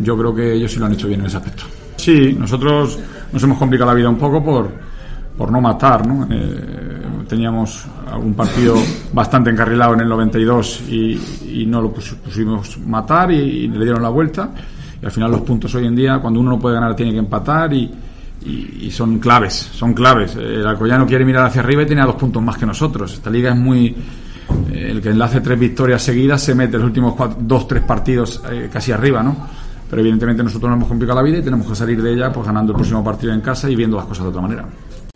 yo 0.00 0.18
creo 0.18 0.34
que 0.34 0.52
ellos 0.52 0.70
sí 0.70 0.78
lo 0.78 0.84
han 0.84 0.92
hecho 0.92 1.08
bien 1.08 1.20
en 1.20 1.26
ese 1.28 1.38
aspecto. 1.38 1.64
Sí, 2.06 2.36
nosotros 2.38 3.00
nos 3.32 3.42
hemos 3.42 3.58
complicado 3.58 3.90
la 3.90 3.96
vida 3.96 4.08
un 4.08 4.16
poco 4.16 4.40
por, 4.40 4.70
por 5.36 5.50
no 5.50 5.60
matar, 5.60 6.06
¿no? 6.06 6.24
Eh, 6.30 7.02
teníamos 7.28 7.84
algún 8.08 8.32
partido 8.32 8.76
bastante 9.12 9.50
encarrilado 9.50 9.94
en 9.94 10.02
el 10.02 10.08
92 10.10 10.82
y, 10.88 11.20
y 11.52 11.66
no 11.66 11.82
lo 11.82 11.92
pusimos 11.92 12.78
matar 12.78 13.32
y, 13.32 13.66
le 13.66 13.84
dieron 13.84 14.04
la 14.04 14.10
vuelta. 14.10 14.50
Y 15.02 15.04
al 15.04 15.10
final 15.10 15.32
los 15.32 15.40
puntos 15.40 15.74
hoy 15.74 15.84
en 15.84 15.96
día, 15.96 16.20
cuando 16.20 16.38
uno 16.38 16.50
no 16.50 16.60
puede 16.60 16.76
ganar, 16.76 16.94
tiene 16.94 17.10
que 17.10 17.18
empatar 17.18 17.72
y, 17.74 17.90
son 18.88 19.18
claves, 19.18 19.54
son 19.72 19.92
claves. 19.92 20.36
El 20.36 20.64
Alcoyano 20.64 21.08
quiere 21.08 21.24
mirar 21.24 21.46
hacia 21.46 21.60
arriba 21.60 21.82
y 21.82 21.86
tiene 21.86 22.02
dos 22.02 22.14
puntos 22.14 22.40
más 22.40 22.56
que 22.56 22.66
nosotros. 22.66 23.14
Esta 23.14 23.30
liga 23.30 23.50
es 23.50 23.56
muy... 23.56 23.86
Eh, 24.70 24.90
el 24.92 25.02
que 25.02 25.08
enlace 25.08 25.40
tres 25.40 25.58
victorias 25.58 26.02
seguidas 26.02 26.40
se 26.40 26.54
mete 26.54 26.78
los 26.78 26.86
últimos 26.86 27.16
dos, 27.40 27.66
tres 27.66 27.82
partidos 27.82 28.40
eh, 28.48 28.70
casi 28.72 28.92
arriba, 28.92 29.24
¿no? 29.24 29.65
Pero 29.88 30.00
evidentemente 30.00 30.42
nosotros 30.42 30.70
nos 30.70 30.78
hemos 30.78 30.88
complicado 30.88 31.20
la 31.20 31.24
vida 31.24 31.38
y 31.38 31.42
tenemos 31.42 31.68
que 31.68 31.74
salir 31.74 32.02
de 32.02 32.12
ella 32.12 32.32
pues 32.32 32.46
ganando 32.46 32.72
el 32.72 32.76
próximo 32.76 33.04
partido 33.04 33.32
en 33.32 33.40
casa 33.40 33.70
y 33.70 33.76
viendo 33.76 33.96
las 33.96 34.06
cosas 34.06 34.24
de 34.24 34.30
otra 34.30 34.42
manera. 34.42 34.64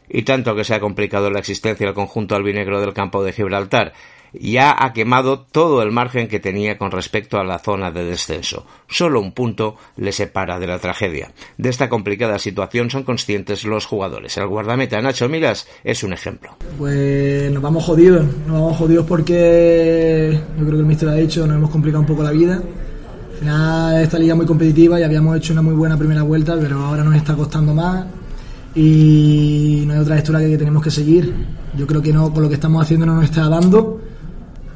Y 0.08 0.22
tanto 0.22 0.54
que 0.54 0.64
se 0.64 0.74
ha 0.74 0.80
complicado 0.80 1.30
la 1.30 1.38
existencia 1.38 1.86
del 1.86 1.94
conjunto 1.94 2.34
albinegro 2.34 2.80
del 2.80 2.92
campo 2.92 3.22
de 3.22 3.32
Gibraltar, 3.32 3.92
ya 4.32 4.74
ha 4.78 4.92
quemado 4.92 5.40
todo 5.40 5.82
el 5.82 5.92
margen 5.92 6.28
que 6.28 6.40
tenía 6.40 6.78
con 6.78 6.90
respecto 6.90 7.38
a 7.38 7.44
la 7.44 7.58
zona 7.58 7.90
de 7.90 8.04
descenso. 8.04 8.66
Solo 8.88 9.20
un 9.20 9.32
punto 9.32 9.76
le 9.96 10.12
separa 10.12 10.58
de 10.58 10.66
la 10.66 10.78
tragedia. 10.78 11.32
De 11.58 11.68
esta 11.68 11.88
complicada 11.88 12.38
situación 12.38 12.90
son 12.90 13.04
conscientes 13.04 13.64
los 13.64 13.86
jugadores. 13.86 14.36
El 14.36 14.46
guardameta 14.46 15.00
Nacho 15.00 15.28
Miras 15.28 15.68
es 15.84 16.02
un 16.02 16.12
ejemplo. 16.12 16.56
Pues 16.78 17.50
nos 17.50 17.62
vamos 17.62 17.84
jodidos, 17.84 18.24
nos 18.46 18.60
vamos 18.60 18.76
jodidos 18.76 19.06
porque 19.06 20.40
yo 20.58 20.64
creo 20.64 20.70
que 20.70 20.80
el 20.80 20.86
mister 20.86 21.08
ha 21.08 21.14
dicho, 21.14 21.46
nos 21.46 21.56
hemos 21.56 21.70
complicado 21.70 22.00
un 22.00 22.06
poco 22.06 22.22
la 22.22 22.32
vida 22.32 22.62
final 23.40 24.02
esta 24.02 24.18
liga 24.18 24.34
muy 24.34 24.44
competitiva 24.44 25.00
y 25.00 25.02
habíamos 25.02 25.36
hecho 25.36 25.54
una 25.54 25.62
muy 25.62 25.74
buena 25.74 25.96
primera 25.96 26.22
vuelta, 26.22 26.56
pero 26.60 26.78
ahora 26.80 27.02
nos 27.02 27.14
está 27.14 27.34
costando 27.34 27.74
más 27.74 28.04
y 28.74 29.82
no 29.86 29.94
hay 29.94 29.98
otra 29.98 30.18
historia 30.18 30.46
que 30.46 30.58
tenemos 30.58 30.82
que 30.82 30.90
seguir. 30.90 31.34
Yo 31.76 31.86
creo 31.86 32.02
que 32.02 32.12
no, 32.12 32.32
con 32.32 32.42
lo 32.42 32.48
que 32.48 32.56
estamos 32.56 32.82
haciendo 32.82 33.06
no 33.06 33.14
nos 33.14 33.24
está 33.24 33.48
dando 33.48 34.00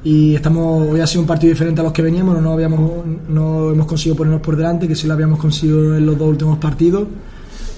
y 0.03 0.35
estamos 0.35 0.88
hoy 0.90 1.00
ha 1.00 1.07
sido 1.07 1.20
un 1.20 1.27
partido 1.27 1.53
diferente 1.53 1.83
a 1.83 1.85
los 1.85 1.92
que 1.92 2.03
veníamos, 2.03 2.40
no 2.40 2.53
habíamos 2.53 3.05
no 3.29 3.70
hemos 3.70 3.87
conseguido 3.87 4.16
ponernos 4.16 4.40
por 4.40 4.57
delante, 4.57 4.88
que 4.88 4.94
sí 4.94 5.07
lo 5.07 5.12
habíamos 5.12 5.38
conseguido 5.38 5.96
en 5.96 6.07
los 6.07 6.18
dos 6.18 6.29
últimos 6.29 6.59
partidos 6.59 7.07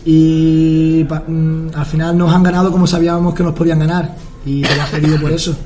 y 0.04 1.04
mm, 1.08 1.68
al 1.74 1.86
final 1.86 2.16
nos 2.16 2.32
han 2.32 2.44
ganado 2.44 2.70
como 2.70 2.86
sabíamos 2.86 3.34
que 3.34 3.42
nos 3.42 3.54
podían 3.54 3.80
ganar 3.80 4.14
y 4.44 4.62
te 4.62 4.80
has 4.80 5.20
por 5.20 5.32
eso 5.32 5.56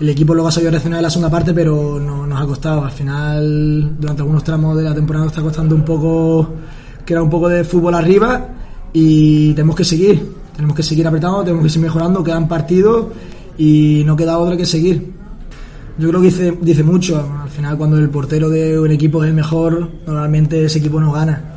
el 0.00 0.08
equipo 0.10 0.34
luego 0.34 0.48
ha 0.48 0.52
sabido 0.52 0.70
reaccionar 0.70 0.98
en 0.98 1.04
la 1.04 1.10
segunda 1.10 1.30
parte, 1.30 1.54
pero 1.54 1.98
no, 1.98 2.26
nos 2.26 2.40
ha 2.40 2.46
costado. 2.46 2.84
Al 2.84 2.90
final, 2.90 3.96
durante 3.98 4.22
algunos 4.22 4.44
tramos 4.44 4.76
de 4.76 4.82
la 4.82 4.94
temporada 4.94 5.24
nos 5.24 5.32
está 5.32 5.42
costando 5.42 5.74
un 5.74 5.84
poco, 5.84 6.54
era 7.06 7.22
un 7.22 7.30
poco 7.30 7.48
de 7.48 7.64
fútbol 7.64 7.94
arriba 7.94 8.48
y 8.92 9.54
tenemos 9.54 9.76
que 9.76 9.84
seguir. 9.84 10.34
Tenemos 10.54 10.76
que 10.76 10.82
seguir 10.82 11.06
apretando, 11.06 11.42
tenemos 11.42 11.64
que 11.64 11.70
seguir 11.70 11.86
mejorando, 11.86 12.24
quedan 12.24 12.48
partidos 12.48 13.06
y 13.58 14.02
no 14.04 14.16
queda 14.16 14.38
otra 14.38 14.56
que 14.56 14.66
seguir. 14.66 15.14
Yo 15.98 16.08
creo 16.08 16.20
que 16.20 16.26
dice, 16.26 16.58
dice 16.60 16.82
mucho. 16.82 17.26
Al 17.42 17.48
final, 17.48 17.78
cuando 17.78 17.98
el 17.98 18.10
portero 18.10 18.50
de 18.50 18.78
un 18.78 18.90
equipo 18.90 19.22
es 19.22 19.28
el 19.28 19.34
mejor, 19.34 19.90
normalmente 20.06 20.64
ese 20.64 20.78
equipo 20.78 21.00
no 21.00 21.12
gana. 21.12 21.55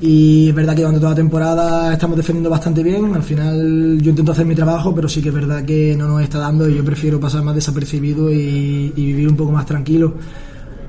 Y 0.00 0.48
es 0.48 0.54
verdad 0.54 0.74
que 0.74 0.82
durante 0.82 1.00
toda 1.00 1.10
la 1.10 1.16
temporada 1.16 1.92
estamos 1.92 2.16
defendiendo 2.16 2.50
bastante 2.50 2.82
bien. 2.82 3.14
Al 3.14 3.22
final 3.22 3.98
yo 4.00 4.10
intento 4.10 4.32
hacer 4.32 4.44
mi 4.44 4.54
trabajo, 4.54 4.94
pero 4.94 5.08
sí 5.08 5.22
que 5.22 5.28
es 5.28 5.34
verdad 5.34 5.64
que 5.64 5.94
no 5.96 6.08
nos 6.08 6.22
está 6.22 6.38
dando 6.38 6.68
y 6.68 6.76
yo 6.76 6.84
prefiero 6.84 7.20
pasar 7.20 7.42
más 7.42 7.54
desapercibido 7.54 8.30
y, 8.32 8.92
vivir 8.94 9.28
un 9.28 9.36
poco 9.36 9.52
más 9.52 9.66
tranquilo. 9.66 10.14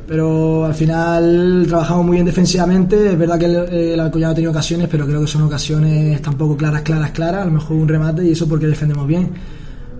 Pero 0.07 0.65
al 0.65 0.75
final 0.75 1.65
trabajamos 1.67 2.05
muy 2.05 2.15
bien 2.15 2.25
defensivamente. 2.25 3.11
Es 3.11 3.17
verdad 3.17 3.39
que 3.39 3.45
el, 3.45 3.55
el 3.55 3.99
Alcoyano 3.99 4.31
ha 4.31 4.35
tenido 4.35 4.51
ocasiones, 4.51 4.87
pero 4.89 5.05
creo 5.07 5.21
que 5.21 5.27
son 5.27 5.43
ocasiones 5.43 6.21
tampoco 6.21 6.55
claras, 6.57 6.81
claras, 6.81 7.11
claras. 7.11 7.43
A 7.43 7.45
lo 7.45 7.51
mejor 7.51 7.77
un 7.77 7.87
remate 7.87 8.25
y 8.25 8.31
eso 8.31 8.47
porque 8.47 8.67
defendemos 8.67 9.07
bien. 9.07 9.29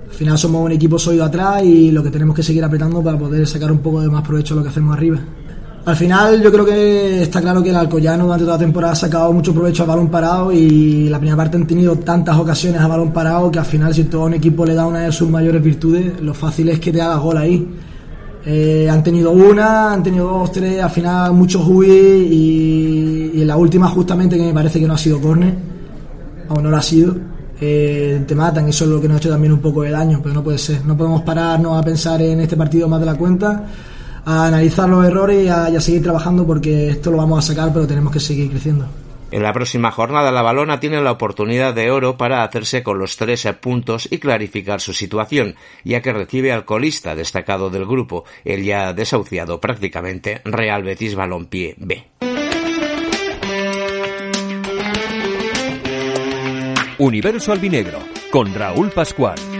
Al 0.10 0.16
final 0.16 0.38
somos 0.38 0.64
un 0.64 0.72
equipo 0.72 0.98
sólido 0.98 1.26
atrás 1.26 1.64
y 1.64 1.92
lo 1.92 2.04
que 2.04 2.10
tenemos 2.10 2.36
que 2.36 2.44
seguir 2.44 2.64
apretando 2.64 3.04
para 3.04 3.18
poder 3.18 3.46
sacar 3.48 3.72
un 3.72 3.80
poco 3.80 4.02
de 4.02 4.10
más 4.10 4.22
provecho 4.24 4.54
de 4.54 4.60
lo 4.60 4.64
que 4.64 4.70
hacemos 4.70 4.96
arriba. 4.96 5.20
Al 5.86 5.96
final 5.96 6.42
yo 6.42 6.52
creo 6.52 6.66
que 6.66 7.22
está 7.22 7.40
claro 7.42 7.62
que 7.62 7.70
el 7.70 7.76
Alcoyano 7.76 8.24
durante 8.24 8.44
toda 8.44 8.58
la 8.58 8.64
temporada 8.64 8.94
ha 8.94 8.96
sacado 8.96 9.32
mucho 9.32 9.54
provecho 9.54 9.84
al 9.84 9.90
balón 9.90 10.10
parado 10.10 10.52
y 10.52 11.08
la 11.10 11.20
primera 11.20 11.38
parte 11.38 11.58
han 11.58 11.68
tenido 11.68 11.96
tantas 11.98 12.36
ocasiones 12.38 12.82
a 12.82 12.88
balón 12.88 13.14
parado 13.14 13.52
que 13.52 13.60
al 13.60 13.66
final 13.66 13.94
si 13.94 14.06
todo 14.06 14.26
un 14.26 14.34
equipo 14.34 14.66
le 14.66 14.74
da 14.74 14.88
una 14.88 15.02
de 15.02 15.12
sus 15.12 15.30
mayores 15.30 15.62
virtudes, 15.62 16.20
lo 16.22 16.34
fácil 16.34 16.70
es 16.70 16.80
que 16.80 16.92
te 16.92 17.02
haga 17.02 17.18
gol 17.18 17.38
ahí. 17.38 17.68
Eh, 18.48 18.90
han 18.90 19.04
tenido 19.04 19.30
una, 19.30 19.94
han 19.94 20.02
tenido 20.02 20.28
dos, 20.28 20.52
tres, 20.52 20.82
al 20.82 20.90
final 20.90 21.34
muchos 21.34 21.64
huir 21.68 22.32
y, 22.32 23.32
y, 23.36 23.42
en 23.42 23.48
la 23.48 23.58
última 23.58 23.88
justamente 23.88 24.38
que 24.38 24.44
me 24.44 24.54
parece 24.54 24.80
que 24.80 24.88
no 24.88 24.96
ha 24.96 24.98
sido 24.98 25.22
córner, 25.22 25.54
o 26.50 26.62
no 26.62 26.70
lo 26.70 26.78
ha 26.78 26.82
sido, 26.82 27.16
eh, 27.62 28.24
te 28.28 28.34
matan, 28.34 28.68
eso 28.68 28.86
es 28.86 28.90
lo 28.90 29.00
que 29.00 29.08
nos 29.08 29.16
ha 29.16 29.18
hecho 29.20 29.30
también 29.30 29.54
un 29.54 29.60
poco 29.60 29.84
de 29.84 29.92
daño, 29.92 30.20
pero 30.22 30.34
no 30.34 30.44
puede 30.44 30.58
ser, 30.58 30.84
no 30.84 30.98
podemos 30.98 31.22
pararnos 31.22 31.80
a 31.80 31.84
pensar 31.84 32.22
en 32.22 32.40
este 32.40 32.58
partido 32.58 32.88
más 32.88 33.00
de 33.00 33.06
la 33.06 33.16
cuenta 33.16 33.66
a 34.26 34.48
analizar 34.48 34.90
los 34.90 35.06
errores 35.06 35.46
y 35.46 35.48
a, 35.48 35.80
seguir 35.80 36.04
trabajando 36.04 36.46
porque 36.46 36.90
esto 36.90 37.12
lo 37.12 37.18
vamos 37.18 37.40
a 37.40 37.54
sacar, 37.54 37.72
pero 37.72 37.88
tenemos 37.88 38.12
que 38.12 38.20
seguir 38.20 38.50
creciendo. 38.50 38.88
En 39.32 39.44
la 39.44 39.54
próxima 39.54 39.92
jornada 39.92 40.32
la 40.32 40.42
balona 40.42 40.80
tiene 40.80 41.02
la 41.02 41.12
oportunidad 41.12 41.74
de 41.74 41.92
oro 41.92 42.18
para 42.18 42.44
hacerse 42.44 42.84
con 42.84 43.00
los 43.00 43.18
tres 43.18 43.46
puntos 43.60 44.08
y 44.10 44.20
clarificar 44.20 44.82
su 44.82 44.94
situación, 44.94 45.56
ya 45.84 46.02
que 46.02 46.14
recibe 46.14 46.52
al 46.52 46.66
colista 46.66 47.16
destacado 47.16 47.70
del 47.70 47.86
grupo, 47.86 48.24
el 48.44 48.64
ya 48.64 48.94
desahuciado 48.94 49.60
prácticamente 49.60 50.42
Real 50.46 50.84
Betis 50.84 51.16
Balompié 51.16 51.76
B. 51.78 52.06
Universo 56.98 57.52
Albinegro, 57.52 58.00
con 58.32 58.54
Raúl 58.54 58.90
Pascual. 58.90 59.55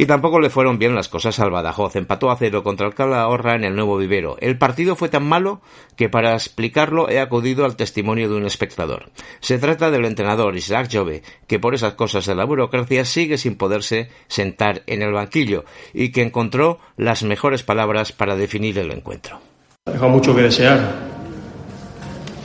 Y 0.00 0.06
tampoco 0.06 0.38
le 0.38 0.48
fueron 0.48 0.78
bien 0.78 0.94
las 0.94 1.08
cosas 1.08 1.40
al 1.40 1.50
Badajoz. 1.50 1.96
Empató 1.96 2.30
a 2.30 2.36
cero 2.36 2.62
contra 2.62 2.86
el 2.86 2.94
Calahorra 2.94 3.56
en 3.56 3.64
el 3.64 3.74
nuevo 3.74 3.96
vivero. 3.96 4.36
El 4.38 4.56
partido 4.56 4.94
fue 4.94 5.08
tan 5.08 5.26
malo 5.26 5.60
que 5.96 6.08
para 6.08 6.34
explicarlo 6.34 7.10
he 7.10 7.18
acudido 7.18 7.64
al 7.64 7.74
testimonio 7.74 8.28
de 8.28 8.36
un 8.36 8.46
espectador. 8.46 9.10
Se 9.40 9.58
trata 9.58 9.90
del 9.90 10.04
entrenador 10.04 10.56
Isaac 10.56 10.88
Jove, 10.92 11.24
que 11.48 11.58
por 11.58 11.74
esas 11.74 11.94
cosas 11.94 12.26
de 12.26 12.36
la 12.36 12.44
burocracia 12.44 13.04
sigue 13.04 13.38
sin 13.38 13.56
poderse 13.56 14.08
sentar 14.28 14.84
en 14.86 15.02
el 15.02 15.12
banquillo 15.12 15.64
y 15.92 16.12
que 16.12 16.22
encontró 16.22 16.78
las 16.96 17.24
mejores 17.24 17.64
palabras 17.64 18.12
para 18.12 18.36
definir 18.36 18.78
el 18.78 18.92
encuentro. 18.92 19.40
Ha 19.86 19.90
dejado 19.90 20.12
mucho 20.12 20.32
que 20.32 20.42
desear. 20.42 20.94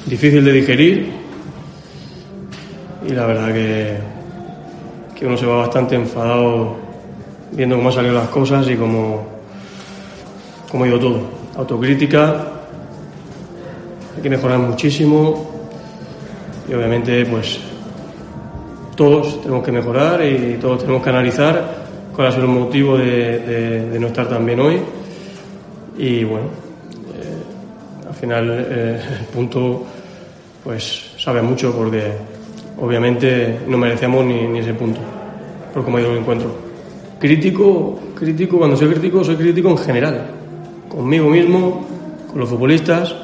Difícil 0.08 0.44
de 0.44 0.54
digerir 0.54 1.12
y 3.08 3.12
la 3.12 3.28
verdad 3.28 3.54
que, 3.54 3.98
que 5.20 5.28
uno 5.28 5.38
se 5.38 5.46
va 5.46 5.58
bastante 5.58 5.94
enfadado 5.94 6.83
viendo 7.56 7.76
cómo 7.76 7.90
han 7.90 7.96
salido 7.96 8.14
las 8.14 8.30
cosas 8.30 8.68
y 8.70 8.76
cómo, 8.76 9.26
cómo 10.72 10.84
ha 10.84 10.88
ido 10.88 11.00
todo. 11.00 11.22
Autocrítica, 11.56 12.48
hay 14.16 14.22
que 14.22 14.30
mejorar 14.30 14.60
muchísimo 14.60 15.52
y 16.68 16.74
obviamente 16.74 17.26
pues 17.26 17.60
todos 18.96 19.42
tenemos 19.42 19.64
que 19.64 19.72
mejorar 19.72 20.24
y 20.24 20.58
todos 20.60 20.80
tenemos 20.80 21.04
que 21.04 21.10
analizar 21.10 21.84
cuál 22.16 22.28
ha 22.28 22.32
sido 22.32 22.46
el 22.46 22.52
motivo 22.52 22.98
de, 22.98 23.98
no 24.00 24.08
estar 24.08 24.28
tan 24.28 24.46
bien 24.46 24.60
hoy 24.60 24.82
y 25.98 26.24
bueno, 26.24 26.46
eh, 26.46 28.08
al 28.08 28.16
final 28.16 28.50
eh, 28.50 29.02
el 29.20 29.26
punto 29.28 29.84
pues 30.64 31.14
sabe 31.18 31.42
mucho 31.42 31.76
porque 31.76 32.14
obviamente 32.80 33.60
no 33.68 33.78
merecíamos 33.78 34.26
ni, 34.26 34.48
ni 34.48 34.60
ese 34.60 34.74
punto 34.74 35.00
por 35.74 35.84
cómo 35.84 35.98
ha 35.98 36.02
ido 36.02 36.12
el 36.12 36.20
encuentro. 36.20 36.73
Crítico, 37.24 37.98
crítico, 38.20 38.58
cuando 38.58 38.76
soy 38.76 38.90
crítico, 38.90 39.24
soy 39.24 39.38
crítico 39.38 39.70
en 39.70 39.78
general, 39.78 40.26
conmigo 40.90 41.30
mismo, 41.30 41.88
con 42.30 42.38
los 42.38 42.50
futbolistas. 42.50 43.16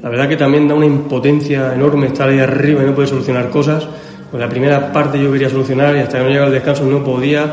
La 0.00 0.10
verdad 0.10 0.28
que 0.28 0.36
también 0.36 0.68
da 0.68 0.76
una 0.76 0.86
impotencia 0.86 1.74
enorme 1.74 2.06
estar 2.06 2.28
ahí 2.28 2.38
arriba 2.38 2.84
y 2.84 2.86
no 2.86 2.94
poder 2.94 3.08
solucionar 3.08 3.50
cosas. 3.50 3.88
Pues 4.30 4.40
la 4.40 4.48
primera 4.48 4.92
parte 4.92 5.20
yo 5.20 5.32
quería 5.32 5.50
solucionar 5.50 5.96
y 5.96 5.98
hasta 5.98 6.18
que 6.18 6.22
no 6.22 6.28
llegaba 6.30 6.46
el 6.46 6.52
descanso 6.52 6.84
no 6.84 7.02
podía. 7.02 7.52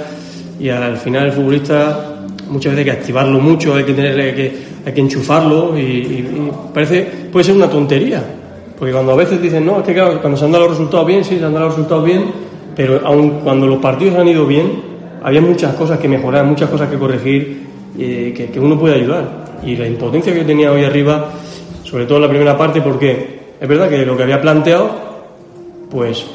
Y 0.60 0.70
al 0.70 0.96
final 0.98 1.26
el 1.26 1.32
futbolista 1.32 2.20
muchas 2.52 2.74
veces 2.74 2.78
hay 2.78 2.86
que 2.86 3.00
activarlo 3.00 3.40
mucho, 3.40 3.74
hay 3.74 3.84
que 3.84 3.94
tener, 3.94 4.36
que, 4.36 4.58
hay 4.86 4.94
que 4.94 5.02
enchufarlo 5.02 5.76
y, 5.76 6.24
parece, 6.72 7.02
puede 7.32 7.46
ser 7.46 7.56
una 7.56 7.68
tontería. 7.68 8.24
Porque 8.78 8.94
cuando 8.94 9.14
a 9.14 9.16
veces 9.16 9.42
dicen, 9.42 9.66
no, 9.66 9.80
es 9.80 9.88
que 9.88 9.96
claro, 9.96 10.22
cuando 10.22 10.38
se 10.38 10.46
han 10.46 10.52
dado 10.52 10.66
los 10.66 10.78
resultados 10.78 11.08
bien, 11.08 11.24
sí, 11.24 11.40
se 11.40 11.46
han 11.46 11.52
dado 11.52 11.66
los 11.66 11.74
resultados 11.74 12.06
bien, 12.06 12.26
pero 12.76 13.02
aun 13.04 13.40
cuando 13.40 13.66
los 13.66 13.80
partidos 13.80 14.20
han 14.20 14.28
ido 14.28 14.46
bien, 14.46 14.89
había 15.24 15.42
muchas 15.42 15.76
cosas 15.76 16.00
que 16.00 16.08
mejorar, 16.08 16.46
muchas 16.46 16.70
cosas 16.70 16.90
que 16.90 16.98
corregir, 16.98 17.68
eh, 17.98 18.50
que, 18.52 18.60
uno 18.60 18.80
puede 18.80 18.96
ayudar. 18.96 19.46
Y 19.64 19.76
la 19.76 19.88
impotencia 19.88 20.34
que 20.34 20.40
yo 20.40 20.46
tenía 20.46 20.72
hoy 20.72 20.84
arriba, 20.84 21.32
sobre 21.84 22.06
todo 22.06 22.18
en 22.18 22.24
la 22.24 22.30
primera 22.30 22.58
parte, 22.58 22.82
porque 22.82 23.40
es 23.60 23.68
verdad 23.68 23.90
que 23.90 24.06
lo 24.06 24.16
que 24.16 24.24
había 24.24 24.42
planteado, 24.42 24.90
pues, 25.90 26.26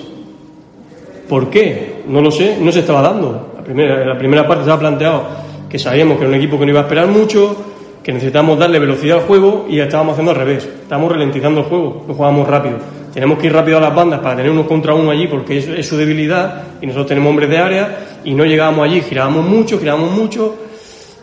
¿por 1.28 1.48
qué? 1.48 2.02
No 2.08 2.20
lo 2.20 2.30
sé, 2.30 2.58
no 2.60 2.70
se 2.70 2.80
estaba 2.80 3.02
dando. 3.02 3.52
La 3.56 3.64
primera, 3.64 4.04
la 4.04 4.18
primera 4.18 4.46
parte 4.46 4.62
estaba 4.62 4.80
planteado 4.80 5.44
que 5.74 5.78
sabíamos 5.80 6.18
que 6.18 6.22
era 6.22 6.28
un 6.28 6.36
equipo 6.36 6.56
que 6.56 6.66
no 6.66 6.70
iba 6.70 6.80
a 6.80 6.82
esperar 6.84 7.08
mucho, 7.08 7.56
que 8.00 8.12
necesitábamos 8.12 8.60
darle 8.60 8.78
velocidad 8.78 9.18
al 9.18 9.24
juego 9.24 9.66
y 9.68 9.80
estábamos 9.80 10.12
haciendo 10.12 10.30
al 10.30 10.36
revés. 10.36 10.64
Estábamos 10.64 11.10
ralentizando 11.10 11.62
el 11.62 11.66
juego, 11.66 12.04
lo 12.06 12.14
jugábamos 12.14 12.46
rápido. 12.46 12.76
Tenemos 13.12 13.38
que 13.40 13.48
ir 13.48 13.52
rápido 13.52 13.78
a 13.78 13.80
las 13.80 13.92
bandas 13.92 14.20
para 14.20 14.36
tener 14.36 14.52
uno 14.52 14.68
contra 14.68 14.94
uno 14.94 15.10
allí 15.10 15.26
porque 15.26 15.58
es, 15.58 15.84
su 15.84 15.96
debilidad 15.96 16.62
y 16.80 16.86
nosotros 16.86 17.08
tenemos 17.08 17.30
hombres 17.30 17.50
de 17.50 17.58
área 17.58 17.98
y 18.24 18.34
no 18.34 18.44
llegábamos 18.44 18.84
allí, 18.84 19.02
girábamos 19.02 19.46
mucho, 19.46 19.78
girábamos 19.78 20.10
mucho, 20.10 20.54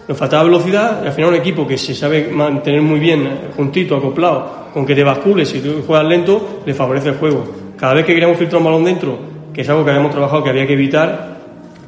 nos 0.08 0.18
faltaba 0.18 0.44
velocidad 0.44 1.02
y 1.04 1.08
al 1.08 1.14
final 1.14 1.32
un 1.32 1.36
equipo 1.38 1.68
que 1.68 1.78
se 1.78 1.96
sabe 1.96 2.30
mantener 2.32 2.82
muy 2.82 3.00
bien 3.00 3.50
juntito, 3.56 3.96
acoplado, 3.96 4.70
con 4.74 4.86
que 4.86 4.96
te 4.96 5.04
bascules 5.04 5.54
y 5.56 5.60
tú 5.60 5.84
juegas 5.86 6.08
lento, 6.08 6.62
le 6.66 6.74
favorece 6.74 7.10
el 7.10 7.16
juego. 7.16 7.44
Cada 7.78 7.94
vez 7.94 8.06
que 8.06 8.14
queríamos 8.14 8.38
filtrar 8.38 8.60
un 8.60 8.66
balón 8.66 8.84
dentro, 8.84 9.18
que 9.54 9.62
es 9.62 9.70
algo 9.70 9.84
que 9.84 9.92
habíamos 9.92 10.12
trabajado 10.12 10.44
que 10.44 10.50
había 10.50 10.68
que 10.68 10.74
evitar, 10.74 11.40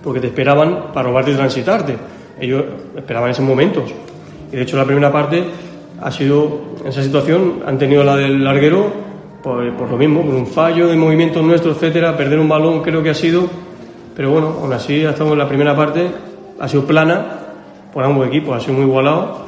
porque 0.04 0.20
te 0.20 0.28
esperaban 0.28 0.92
para 0.94 1.08
robarte 1.08 1.32
y 1.32 1.36
transitarte. 1.36 1.96
Ellos 2.40 2.64
esperaban 2.96 3.32
esos 3.32 3.46
momentos. 3.46 3.84
Y 4.52 4.56
de 4.56 4.62
hecho 4.64 4.76
la 4.76 4.86
primera 4.86 5.12
parte 5.12 5.44
ha 6.02 6.12
sido, 6.12 6.62
en 6.82 6.88
esa 6.88 7.02
situación, 7.02 7.64
han 7.66 7.78
tenido 7.78 8.04
la 8.04 8.18
del 8.18 8.44
larguero 8.44 8.92
por, 9.42 9.90
lo 9.92 9.98
mismo, 9.98 10.22
por 10.22 10.34
un 10.34 10.48
fallo 10.48 10.88
de 10.88 10.96
movimientos 10.96 11.44
nuestros, 11.44 11.76
etcétera, 11.76 12.16
perder 12.16 12.40
un 12.40 12.48
balón 12.48 12.82
creo 12.82 13.04
que 13.04 13.10
ha 13.10 13.14
sido, 13.14 13.50
pero 14.16 14.32
bueno, 14.32 14.56
aún 14.62 14.74
así 14.74 15.06
ha 15.06 15.12
estado 15.12 15.34
en 15.34 15.40
la 15.40 15.48
primera 15.48 15.76
parte, 15.76 16.08
ha 16.60 16.68
sido 16.68 16.86
plana 16.86 17.40
por 17.94 18.04
ambos 18.04 18.28
equipos, 18.28 18.56
ha 18.56 18.60
sido 18.60 18.74
muy 18.74 18.84
igualado, 18.84 19.46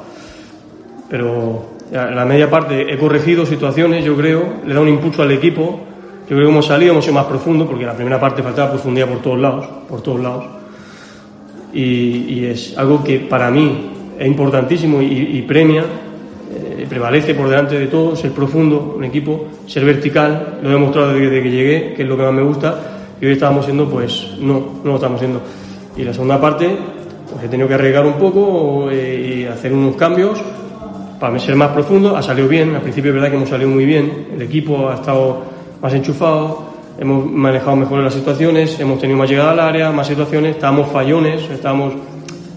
pero 1.10 1.76
en 1.92 2.16
la 2.16 2.26
media 2.26 2.50
parte 2.50 2.92
he 2.94 2.98
corregido 2.98 3.46
situaciones, 3.46 4.04
yo 4.04 4.16
creo, 4.16 4.44
le 4.66 4.74
da 4.74 4.82
un 4.82 4.90
impulso 4.90 5.22
al 5.22 5.32
equipo, 5.32 5.80
yo 6.22 6.36
creo 6.36 6.48
que 6.48 6.52
hemos 6.52 6.66
salido, 6.66 6.92
hemos 6.92 7.06
sido 7.06 7.16
más 7.16 7.26
profundo, 7.26 7.66
porque 7.66 7.86
la 7.86 7.94
primera 7.94 8.20
parte 8.20 8.42
faltaba 8.42 8.72
profundidad 8.72 9.08
por 9.08 9.22
todos 9.22 9.40
lados, 9.40 9.68
por 9.88 10.02
todos 10.02 10.20
lados, 10.20 10.46
y, 11.74 12.46
es 12.46 12.78
algo 12.78 13.04
que 13.04 13.20
para 13.20 13.52
mí 13.52 13.92
es 14.18 14.26
importantísimo 14.28 15.02
y 15.02 15.42
premia 15.42 15.84
prevalece 16.86 17.34
por 17.34 17.50
delante 17.50 17.78
de 17.78 17.88
todo, 17.88 18.16
ser 18.16 18.32
profundo, 18.32 18.96
un 18.98 19.04
equipo, 19.04 19.48
ser 19.68 19.86
vertical, 19.86 20.60
lo 20.62 20.70
he 20.70 20.74
demostrado 20.74 21.14
desde 21.14 21.42
que 21.42 21.52
llegué, 21.52 21.94
que 21.94 22.04
es 22.04 22.08
lo 22.08 22.18
que 22.18 22.24
más 22.24 22.34
me 22.34 22.44
gusta, 22.44 22.95
y 23.20 23.26
hoy 23.26 23.34
estábamos 23.34 23.66
siendo, 23.66 23.90
pues 23.90 24.36
no, 24.40 24.60
no 24.84 24.92
lo 24.92 24.96
estamos 24.96 25.20
siendo. 25.20 25.42
Y 25.96 26.04
la 26.04 26.14
segunda 26.14 26.40
parte, 26.40 26.78
pues 27.32 27.44
he 27.44 27.48
tenido 27.48 27.68
que 27.68 27.76
arriesgar 27.76 28.06
un 28.06 28.14
poco 28.14 28.90
eh, 28.92 29.40
y 29.40 29.46
hacer 29.46 29.74
unos 29.74 29.96
cambios 29.96 30.42
para 31.20 31.40
ser 31.40 31.56
más 31.56 31.70
profundo, 31.70 32.16
ha 32.16 32.22
salido 32.22 32.48
bien, 32.48 32.76
al 32.76 32.82
principio 32.82 33.12
es 33.12 33.16
verdad 33.16 33.30
que 33.30 33.38
hemos 33.38 33.50
salido 33.50 33.70
muy 33.70 33.86
bien, 33.86 34.28
el 34.34 34.42
equipo 34.42 34.90
ha 34.90 34.96
estado 34.96 35.44
más 35.82 35.94
enchufado, 35.94 36.66
hemos 37.00 37.26
manejado 37.26 37.76
mejor 37.78 38.00
las 38.00 38.14
situaciones, 38.14 38.80
hemos 38.80 39.00
tenido 39.00 39.18
más 39.18 39.30
llegada 39.30 39.52
al 39.52 39.60
área, 39.60 39.92
más 39.92 40.08
situaciones, 40.08 40.56
estábamos 40.56 40.92
fallones, 40.92 41.50
estábamos 41.50 41.94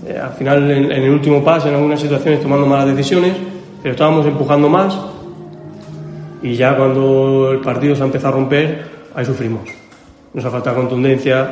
eh, 0.07 0.18
al 0.18 0.33
final 0.33 0.71
en, 0.71 0.90
el 0.90 1.11
último 1.11 1.42
paso 1.44 1.68
en 1.68 1.75
algunas 1.75 2.01
situaciones 2.01 2.40
tomando 2.40 2.66
malas 2.66 2.87
decisiones 2.87 3.35
pero 3.83 3.92
estábamos 3.92 4.27
empujando 4.27 4.68
más 4.68 4.99
y 6.42 6.55
ya 6.55 6.77
cuando 6.77 7.53
el 7.53 7.61
partido 7.61 7.94
se 7.94 8.03
ha 8.03 8.07
empezado 8.07 8.35
a 8.35 8.37
romper, 8.37 8.85
ahí 9.14 9.25
sufrimos. 9.25 9.77
Nos 10.38 10.44
ha 10.44 10.51
faltado 10.53 10.77
contundencia, 10.77 11.51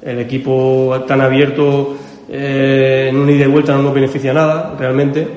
el 0.00 0.20
equipo 0.20 1.04
tan 1.06 1.20
abierto 1.20 1.94
eh, 2.30 3.08
en 3.10 3.16
un 3.16 3.28
ida 3.28 3.44
y 3.44 3.48
vuelta 3.48 3.76
no 3.76 3.82
nos 3.82 3.92
beneficia 3.92 4.32
nada 4.32 4.74
realmente 4.78 5.28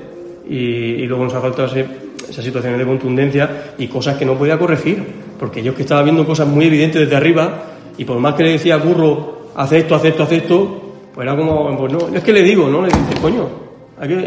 y, 0.47 1.05
luego 1.05 1.25
nos 1.25 1.33
ha 1.33 1.41
faltado 1.41 1.67
ese, 1.67 1.85
esas 2.29 2.45
situaciones 2.45 2.79
de 2.79 2.85
contundencia 2.85 3.73
y 3.77 3.89
cosas 3.89 4.15
que 4.15 4.23
no 4.23 4.35
podía 4.35 4.57
corregir, 4.57 5.03
porque 5.37 5.61
yo 5.61 5.71
es 5.71 5.75
que 5.75 5.81
estaba 5.81 6.03
viendo 6.03 6.25
cosas 6.25 6.47
muy 6.47 6.67
evidentes 6.67 7.01
desde 7.01 7.17
arriba 7.17 7.63
y 7.97 8.05
por 8.05 8.17
más 8.17 8.33
que 8.35 8.43
le 8.43 8.51
decía 8.51 8.75
a 8.75 8.79
Curro, 8.79 9.49
hace 9.57 9.79
esto, 9.79 9.95
hace 9.95 10.07
esto, 10.07 10.23
hace 10.23 10.37
esto, 10.37 10.93
pues 11.13 11.27
era 11.27 11.35
como, 11.35 11.77
pues 11.77 11.91
no, 11.91 12.15
es 12.15 12.23
que 12.23 12.31
le 12.31 12.43
digo, 12.43 12.69
¿no? 12.69 12.81
Le 12.81 12.87
dice, 12.87 13.21
coño, 13.21 13.45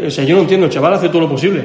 o 0.05 0.11
sea, 0.11 0.23
yo 0.23 0.35
no 0.35 0.41
entiendo, 0.43 0.67
el 0.67 0.71
chaval 0.71 0.93
hace 0.93 1.09
todo 1.09 1.21
lo 1.21 1.29
posible, 1.29 1.63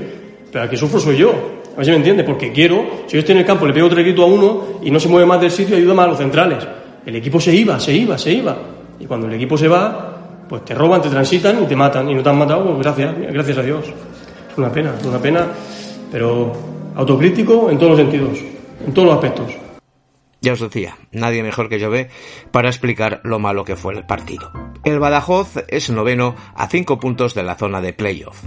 pero 0.51 0.63
al 0.63 0.71
que 0.71 0.79
sufro 0.79 0.99
soy 0.99 1.19
yo, 1.19 1.35
a 1.75 1.77
ver 1.77 1.85
si 1.85 1.91
me 1.91 1.99
entiende, 1.99 2.25
porque 2.25 2.51
quiero, 2.51 2.83
si 3.07 3.13
yo 3.13 3.19
estoy 3.19 3.35
en 3.35 3.41
el 3.41 3.47
campo, 3.47 3.67
le 3.67 3.75
pego 3.75 3.89
otro 3.89 3.99
grito 3.99 4.23
a 4.23 4.27
uno 4.27 4.63
y 4.83 4.91
no 4.91 4.99
se 4.99 5.09
mueve 5.11 5.27
más 5.27 5.39
del 5.39 5.51
sitio, 5.51 5.77
ayuda 5.77 5.93
más 5.93 6.07
a 6.07 6.09
los 6.09 6.19
centrales. 6.19 6.67
El 7.07 7.17
equipo 7.17 7.41
se 7.41 7.55
iba, 7.55 7.79
se 7.79 7.93
iba, 7.93 8.17
se 8.17 8.33
iba. 8.33 8.57
Y 8.99 9.07
cuando 9.07 9.27
el 9.27 9.35
equipo 9.35 9.59
se 9.59 9.69
va, 9.69 10.45
pues 10.49 10.65
te 10.65 10.75
roban, 10.75 11.03
te 11.03 11.11
transitan 11.11 11.63
y 11.63 11.67
te 11.67 11.77
matan. 11.77 12.09
Y 12.09 12.15
no 12.15 12.23
te 12.23 12.29
han 12.29 12.39
matado, 12.39 12.65
pues 12.65 12.79
gracias, 12.79 13.15
gracias 13.33 13.59
a 13.59 13.63
Dios. 13.63 13.85
Es 14.51 14.59
una 14.59 14.71
pena, 14.71 14.95
es 14.99 15.05
una 15.05 15.19
pena, 15.19 15.47
pero 16.11 16.53
autocrítico 16.97 17.71
en 17.71 17.79
todos 17.79 17.91
los 17.91 18.01
sentidos, 18.01 18.39
en 18.87 18.95
todos 18.95 19.07
los 19.07 19.15
aspectos. 19.17 19.53
Ya 20.41 20.53
os 20.53 20.61
decía, 20.61 20.99
nadie 21.11 21.43
mejor 21.43 21.71
que 21.71 21.89
ve 21.89 22.11
para 22.51 22.69
explicar 22.69 23.21
lo 23.25 23.39
malo 23.39 23.65
que 23.65 23.77
fue 23.77 23.95
el 23.95 24.05
partido. 24.05 24.53
El 24.85 24.99
Badajoz 24.99 25.57
es 25.69 25.89
noveno 25.89 26.37
a 26.55 26.69
cinco 26.69 27.01
puntos 27.01 27.35
de 27.35 27.43
la 27.43 27.55
zona 27.55 27.81
de 27.81 27.95
playoff. 27.95 28.45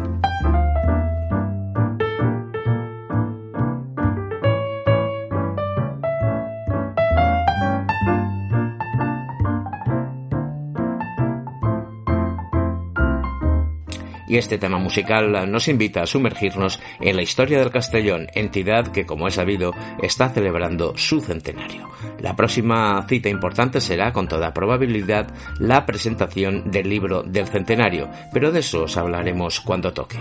Y 14.28 14.38
este 14.38 14.58
tema 14.58 14.78
musical 14.78 15.50
nos 15.52 15.68
invita 15.68 16.02
a 16.02 16.08
sumergirnos 16.08 16.80
en 17.00 17.16
la 17.16 17.22
historia 17.22 17.60
del 17.60 17.72
Castellón, 17.72 18.28
entidad 18.34 18.92
que, 18.92 19.06
como 19.06 19.28
he 19.28 19.32
sabido, 19.32 19.74
está 20.02 20.30
celebrando 20.30 20.94
su 20.98 21.22
centenario. 21.22 21.90
La 22.20 22.36
próxima 22.36 23.06
cita 23.08 23.30
importante 23.30 23.82
será, 23.82 24.12
con 24.12 24.28
toda 24.28 24.54
probabilidad, 24.54 25.34
la 25.60 25.86
presentación 25.86 26.70
del 26.72 26.90
libro 26.90 27.24
del 27.24 27.48
centenario, 27.48 28.10
pero 28.34 28.52
de 28.52 28.60
eso 28.60 28.84
os 28.84 28.98
hablaremos 28.98 29.62
cuando 29.62 29.94
toque. 29.94 30.20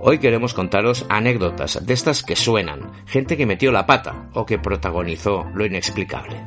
Hoy 0.00 0.18
queremos 0.20 0.54
contaros 0.54 1.04
anécdotas 1.10 1.84
de 1.84 1.92
estas 1.92 2.22
que 2.22 2.34
suenan, 2.34 2.92
gente 3.06 3.36
que 3.36 3.44
metió 3.44 3.70
la 3.70 3.84
pata 3.84 4.30
o 4.32 4.46
que 4.46 4.58
protagonizó 4.58 5.44
lo 5.52 5.66
inexplicable. 5.66 6.46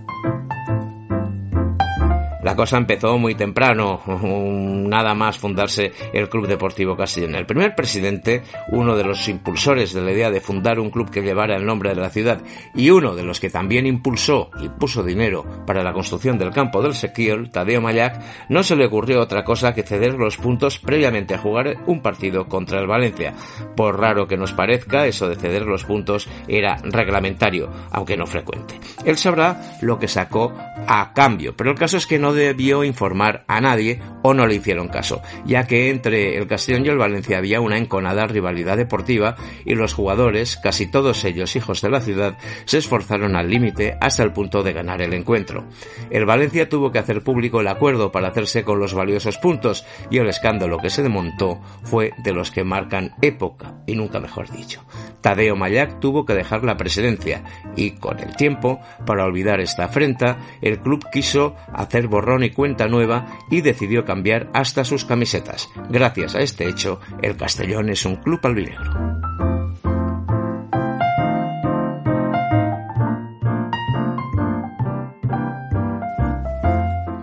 La 2.43 2.55
cosa 2.55 2.77
empezó 2.77 3.17
muy 3.17 3.35
temprano, 3.35 4.01
nada 4.07 5.13
más 5.13 5.37
fundarse 5.37 5.91
el 6.11 6.27
Club 6.27 6.47
Deportivo 6.47 6.97
Castellón. 6.97 7.35
El 7.35 7.45
primer 7.45 7.75
presidente, 7.75 8.41
uno 8.69 8.95
de 8.95 9.03
los 9.03 9.27
impulsores 9.27 9.93
de 9.93 10.01
la 10.01 10.11
idea 10.11 10.31
de 10.31 10.41
fundar 10.41 10.79
un 10.79 10.89
club 10.89 11.11
que 11.11 11.21
llevara 11.21 11.55
el 11.55 11.65
nombre 11.65 11.89
de 11.89 12.01
la 12.01 12.09
ciudad 12.09 12.41
y 12.73 12.89
uno 12.89 13.15
de 13.15 13.23
los 13.23 13.39
que 13.39 13.49
también 13.49 13.85
impulsó 13.85 14.49
y 14.59 14.69
puso 14.69 15.03
dinero 15.03 15.45
para 15.67 15.83
la 15.83 15.93
construcción 15.93 16.39
del 16.39 16.51
campo 16.51 16.81
del 16.81 16.95
Sequiol, 16.95 17.51
Tadeo 17.51 17.79
Mayac, 17.79 18.21
no 18.49 18.63
se 18.63 18.75
le 18.75 18.87
ocurrió 18.87 19.21
otra 19.21 19.43
cosa 19.43 19.73
que 19.73 19.83
ceder 19.83 20.15
los 20.15 20.37
puntos 20.37 20.79
previamente 20.79 21.35
a 21.35 21.39
jugar 21.39 21.77
un 21.85 22.01
partido 22.01 22.47
contra 22.47 22.79
el 22.79 22.87
Valencia. 22.87 23.33
Por 23.75 23.99
raro 23.99 24.27
que 24.27 24.37
nos 24.37 24.53
parezca, 24.53 25.05
eso 25.05 25.29
de 25.29 25.35
ceder 25.35 25.63
los 25.63 25.85
puntos 25.85 26.27
era 26.47 26.77
reglamentario, 26.83 27.69
aunque 27.91 28.17
no 28.17 28.25
frecuente. 28.25 28.79
Él 29.05 29.17
sabrá 29.17 29.77
lo 29.81 29.99
que 29.99 30.07
sacó 30.07 30.53
a 30.87 31.13
cambio, 31.13 31.55
pero 31.55 31.71
el 31.71 31.77
caso 31.77 31.97
es 31.97 32.07
que 32.07 32.19
no 32.19 32.33
debió 32.33 32.83
informar 32.83 33.43
a 33.47 33.61
nadie 33.61 34.01
o 34.23 34.33
no 34.33 34.45
le 34.47 34.55
hicieron 34.55 34.87
caso, 34.87 35.21
ya 35.45 35.65
que 35.65 35.89
entre 35.89 36.37
el 36.37 36.47
Castellón 36.47 36.85
y 36.85 36.89
el 36.89 36.97
Valencia 36.97 37.37
había 37.37 37.61
una 37.61 37.77
enconada 37.77 38.27
rivalidad 38.27 38.77
deportiva 38.77 39.35
y 39.65 39.75
los 39.75 39.93
jugadores, 39.93 40.57
casi 40.57 40.89
todos 40.89 41.23
ellos 41.25 41.55
hijos 41.55 41.81
de 41.81 41.89
la 41.89 42.01
ciudad, 42.01 42.37
se 42.65 42.77
esforzaron 42.77 43.35
al 43.35 43.49
límite 43.49 43.97
hasta 44.01 44.23
el 44.23 44.33
punto 44.33 44.63
de 44.63 44.73
ganar 44.73 45.01
el 45.01 45.13
encuentro. 45.13 45.65
El 46.09 46.25
Valencia 46.25 46.69
tuvo 46.69 46.91
que 46.91 46.99
hacer 46.99 47.23
público 47.23 47.61
el 47.61 47.67
acuerdo 47.67 48.11
para 48.11 48.29
hacerse 48.29 48.63
con 48.63 48.79
los 48.79 48.93
valiosos 48.93 49.37
puntos 49.37 49.85
y 50.09 50.17
el 50.17 50.27
escándalo 50.27 50.77
que 50.77 50.89
se 50.89 51.03
demontó 51.03 51.61
fue 51.83 52.11
de 52.23 52.33
los 52.33 52.51
que 52.51 52.63
marcan 52.63 53.15
época 53.21 53.75
y 53.85 53.95
nunca 53.95 54.19
mejor 54.19 54.49
dicho. 54.51 54.83
Tadeo 55.21 55.55
Mayac 55.55 55.99
tuvo 55.99 56.25
que 56.25 56.33
dejar 56.33 56.63
la 56.63 56.77
presidencia 56.77 57.43
y 57.75 57.91
con 57.91 58.19
el 58.19 58.35
tiempo, 58.35 58.79
para 59.05 59.25
olvidar 59.25 59.59
esta 59.59 59.85
afrenta, 59.85 60.39
el 60.61 60.70
club 60.79 61.05
quiso 61.11 61.55
hacer 61.73 62.07
borrón 62.07 62.43
y 62.43 62.51
cuenta 62.51 62.87
nueva 62.87 63.27
y 63.49 63.61
decidió 63.61 64.05
cambiar 64.05 64.49
hasta 64.53 64.83
sus 64.83 65.05
camisetas. 65.05 65.69
Gracias 65.89 66.35
a 66.35 66.41
este 66.41 66.67
hecho, 66.67 66.99
el 67.21 67.37
Castellón 67.37 67.89
es 67.89 68.05
un 68.05 68.17
club 68.17 68.39
albinegro. 68.43 69.50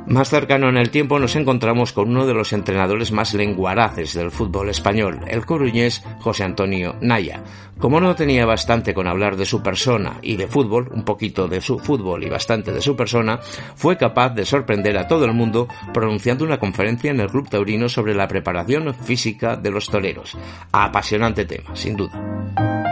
Más 0.09 0.31
cercano 0.31 0.71
en 0.71 0.79
el 0.79 0.89
tiempo 0.89 1.19
nos 1.19 1.37
encontramos 1.37 1.93
con 1.93 2.09
uno 2.09 2.27
de 2.27 2.33
los 2.33 2.55
entrenadores 2.55 3.13
más 3.13 3.35
lenguaraces 3.35 4.15
del 4.15 4.31
fútbol 4.31 4.71
español, 4.71 5.21
el 5.29 5.45
coruñés 5.45 6.03
José 6.21 6.45
Antonio 6.45 6.97
Naya. 7.03 7.43
Como 7.79 8.01
no 8.01 8.17
tenía 8.17 8.47
bastante 8.47 8.95
con 8.95 9.07
hablar 9.07 9.37
de 9.37 9.45
su 9.45 9.63
persona 9.63 10.19
y 10.23 10.37
de 10.37 10.49
fútbol, 10.49 10.89
un 10.95 11.05
poquito 11.05 11.47
de 11.47 11.61
su 11.61 11.79
fútbol 11.79 12.25
y 12.25 12.31
bastante 12.31 12.73
de 12.73 12.81
su 12.81 12.97
persona, 12.97 13.39
fue 13.77 13.99
capaz 13.99 14.31
de 14.31 14.47
sorprender 14.47 14.97
a 14.97 15.07
todo 15.07 15.27
el 15.27 15.35
mundo 15.35 15.69
pronunciando 15.93 16.43
una 16.43 16.59
conferencia 16.59 17.11
en 17.11 17.21
el 17.21 17.29
Club 17.29 17.51
Taurino 17.51 17.91
sobre 17.91 18.15
la 18.15 18.29
preparación 18.29 18.95
física 18.95 19.57
de 19.57 19.71
los 19.71 19.91
toreros. 19.91 20.39
Apasionante 20.73 21.45
tema, 21.45 21.77
sin 21.77 21.97
duda. 21.97 22.88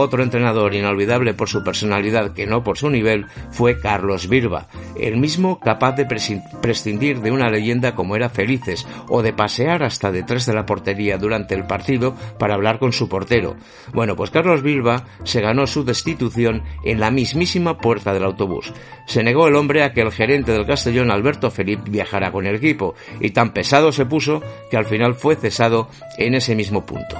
Otro 0.00 0.22
entrenador 0.22 0.76
inolvidable 0.76 1.34
por 1.34 1.48
su 1.48 1.64
personalidad 1.64 2.32
que 2.32 2.46
no 2.46 2.62
por 2.62 2.78
su 2.78 2.88
nivel 2.88 3.26
fue 3.50 3.80
Carlos 3.80 4.28
Birba, 4.28 4.68
el 4.94 5.16
mismo 5.16 5.58
capaz 5.58 5.96
de 5.96 6.06
prescindir 6.06 7.20
de 7.20 7.32
una 7.32 7.50
leyenda 7.50 7.96
como 7.96 8.14
era 8.14 8.28
Felices 8.28 8.86
o 9.08 9.22
de 9.22 9.32
pasear 9.32 9.82
hasta 9.82 10.12
detrás 10.12 10.46
de 10.46 10.54
la 10.54 10.66
portería 10.66 11.18
durante 11.18 11.56
el 11.56 11.66
partido 11.66 12.14
para 12.38 12.54
hablar 12.54 12.78
con 12.78 12.92
su 12.92 13.08
portero. 13.08 13.56
Bueno, 13.92 14.14
pues 14.14 14.30
Carlos 14.30 14.62
Birba 14.62 15.04
se 15.24 15.40
ganó 15.40 15.66
su 15.66 15.84
destitución 15.84 16.62
en 16.84 17.00
la 17.00 17.10
mismísima 17.10 17.78
puerta 17.78 18.14
del 18.14 18.22
autobús. 18.22 18.72
Se 19.08 19.24
negó 19.24 19.48
el 19.48 19.56
hombre 19.56 19.82
a 19.82 19.92
que 19.92 20.02
el 20.02 20.12
gerente 20.12 20.52
del 20.52 20.64
Castellón, 20.64 21.10
Alberto 21.10 21.50
Felipe, 21.50 21.90
viajara 21.90 22.30
con 22.30 22.46
el 22.46 22.54
equipo 22.54 22.94
y 23.18 23.30
tan 23.30 23.52
pesado 23.52 23.90
se 23.90 24.06
puso 24.06 24.44
que 24.70 24.76
al 24.76 24.86
final 24.86 25.16
fue 25.16 25.34
cesado 25.34 25.88
en 26.18 26.36
ese 26.36 26.54
mismo 26.54 26.86
punto 26.86 27.16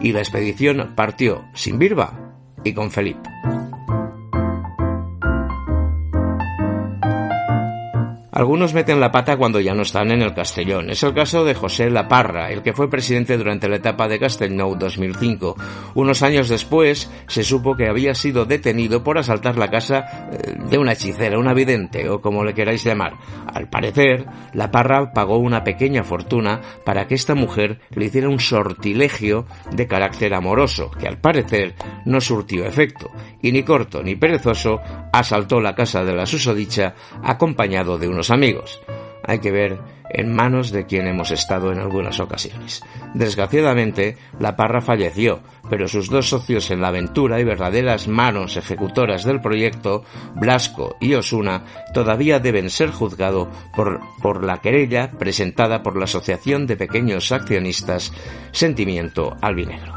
y 0.00 0.12
la 0.12 0.20
expedición 0.20 0.92
partió 0.94 1.44
sin 1.54 1.78
Birba 1.78 2.34
y 2.64 2.72
con 2.72 2.90
Felipe. 2.90 3.28
Algunos 8.36 8.74
meten 8.74 9.00
la 9.00 9.10
pata 9.10 9.38
cuando 9.38 9.60
ya 9.60 9.72
no 9.72 9.80
están 9.80 10.10
en 10.10 10.20
el 10.20 10.34
Castellón. 10.34 10.90
Es 10.90 11.02
el 11.02 11.14
caso 11.14 11.42
de 11.42 11.54
José 11.54 11.88
Laparra, 11.88 12.50
el 12.50 12.60
que 12.60 12.74
fue 12.74 12.90
presidente 12.90 13.38
durante 13.38 13.66
la 13.66 13.76
etapa 13.76 14.08
de 14.08 14.18
Castellnou 14.18 14.76
2005. 14.76 15.56
Unos 15.94 16.22
años 16.22 16.50
después 16.50 17.10
se 17.28 17.42
supo 17.42 17.74
que 17.74 17.88
había 17.88 18.14
sido 18.14 18.44
detenido 18.44 19.02
por 19.02 19.16
asaltar 19.16 19.56
la 19.56 19.70
casa 19.70 20.28
eh, 20.30 20.54
de 20.68 20.76
una 20.76 20.92
hechicera, 20.92 21.38
una 21.38 21.54
vidente 21.54 22.10
o 22.10 22.20
como 22.20 22.44
le 22.44 22.52
queráis 22.52 22.84
llamar. 22.84 23.14
Al 23.46 23.70
parecer, 23.70 24.26
Laparra 24.52 25.14
pagó 25.14 25.38
una 25.38 25.64
pequeña 25.64 26.04
fortuna 26.04 26.60
para 26.84 27.06
que 27.06 27.14
esta 27.14 27.34
mujer 27.34 27.80
le 27.94 28.04
hiciera 28.04 28.28
un 28.28 28.38
sortilegio 28.38 29.46
de 29.72 29.86
carácter 29.86 30.34
amoroso, 30.34 30.90
que 30.90 31.08
al 31.08 31.16
parecer 31.16 31.74
no 32.04 32.20
surtió 32.20 32.66
efecto, 32.66 33.10
y 33.40 33.50
ni 33.50 33.62
corto 33.62 34.02
ni 34.02 34.14
perezoso 34.14 34.78
asaltó 35.10 35.58
la 35.58 35.74
casa 35.74 36.04
de 36.04 36.14
la 36.14 36.26
susodicha 36.26 36.94
acompañado 37.22 37.96
de 37.96 38.08
unos 38.08 38.25
amigos. 38.30 38.80
Hay 39.22 39.40
que 39.40 39.50
ver 39.50 39.78
en 40.10 40.34
manos 40.34 40.70
de 40.70 40.86
quien 40.86 41.06
hemos 41.06 41.30
estado 41.30 41.72
en 41.72 41.78
algunas 41.78 42.20
ocasiones. 42.20 42.82
Desgraciadamente, 43.14 44.16
la 44.38 44.56
parra 44.56 44.80
falleció, 44.80 45.40
pero 45.68 45.88
sus 45.88 46.08
dos 46.08 46.28
socios 46.28 46.70
en 46.70 46.80
la 46.80 46.88
aventura 46.88 47.40
y 47.40 47.44
verdaderas 47.44 48.08
manos 48.08 48.56
ejecutoras 48.56 49.24
del 49.24 49.40
proyecto, 49.40 50.04
Blasco 50.34 50.96
y 51.00 51.14
Osuna, 51.14 51.64
todavía 51.92 52.38
deben 52.38 52.70
ser 52.70 52.90
juzgados 52.90 53.48
por, 53.74 54.00
por 54.22 54.44
la 54.44 54.58
querella 54.58 55.10
presentada 55.10 55.82
por 55.82 55.96
la 55.96 56.04
Asociación 56.04 56.66
de 56.66 56.76
Pequeños 56.76 57.32
Accionistas 57.32 58.12
Sentimiento 58.52 59.36
Albinegro. 59.40 59.94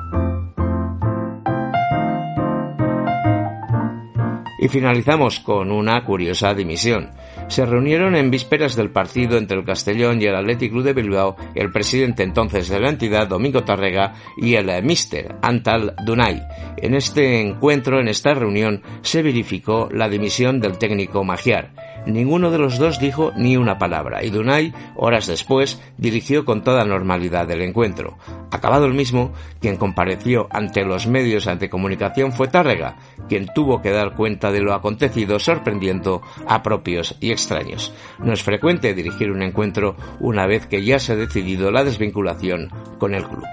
Y 4.62 4.68
finalizamos 4.68 5.40
con 5.40 5.72
una 5.72 6.04
curiosa 6.04 6.54
dimisión 6.54 7.12
se 7.50 7.66
reunieron 7.66 8.16
en 8.16 8.32
vísperas 8.32 8.76
del 8.76 8.92
partido 8.92 9.38
entre 9.38 9.58
el 9.58 9.66
Castellón 9.66 10.22
y 10.22 10.26
el 10.26 10.36
Athletic 10.36 10.72
Club 10.72 10.84
de 10.84 10.94
Bilbao 10.94 11.36
el 11.56 11.72
presidente 11.72 12.24
entonces 12.24 12.70
de 12.70 12.80
la 12.80 12.90
entidad, 12.90 13.28
Domingo 13.28 13.64
Tarrega, 13.64 14.14
y 14.38 14.56
el 14.56 14.70
Mister 14.84 15.36
Antal 15.42 15.96
Dunay. 16.06 16.42
En 16.78 16.94
este 16.94 17.42
encuentro, 17.42 18.00
en 18.00 18.08
esta 18.08 18.34
reunión, 18.34 18.82
se 19.02 19.22
verificó 19.24 19.90
la 19.92 20.08
dimisión 20.08 20.60
del 20.60 20.78
técnico 20.78 21.24
Magiar. 21.24 21.72
Ninguno 22.06 22.52
de 22.52 22.58
los 22.58 22.78
dos 22.78 23.00
dijo 23.00 23.32
ni 23.36 23.58
una 23.58 23.78
palabra 23.78 24.24
y 24.24 24.30
Dunay, 24.30 24.74
horas 24.96 25.28
después, 25.28 25.82
dirigió 25.98 26.46
con 26.46 26.64
toda 26.64 26.86
normalidad 26.86 27.50
el 27.52 27.62
encuentro. 27.62 28.18
Acabado 28.52 28.86
el 28.86 28.94
mismo, 28.94 29.32
quien 29.60 29.78
compareció 29.78 30.48
ante 30.52 30.84
los 30.84 31.08
medios 31.08 31.48
ante 31.48 31.70
comunicación 31.70 32.32
fue 32.32 32.48
Tárrega, 32.48 32.98
quien 33.28 33.48
tuvo 33.54 33.82
que 33.82 33.92
dar 33.92 34.16
cuenta 34.16 34.52
de 34.52 34.62
lo 34.62 34.74
acontecido 34.74 35.40
sorprendiendo 35.40 36.22
a 36.48 36.64
propios 36.64 37.16
y 37.20 37.32
extraños. 37.32 37.94
No 38.20 38.34
es 38.34 38.44
frecuente 38.44 38.94
dirigir 38.94 39.32
un 39.32 39.44
encuentro 39.44 39.96
una 40.20 40.48
vez 40.48 40.66
que 40.66 40.84
ya 40.84 41.00
se 41.00 41.14
ha 41.14 41.16
decidido 41.16 41.72
la 41.72 41.84
desvinculación 41.84 42.70
con 42.98 43.14
el 43.14 43.28
club. 43.28 43.46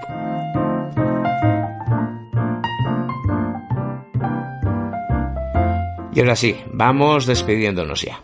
Y 6.17 6.19
ahora 6.19 6.35
sí, 6.35 6.55
vamos 6.73 7.27
despidiéndonos 7.27 8.01
ya. 8.01 8.23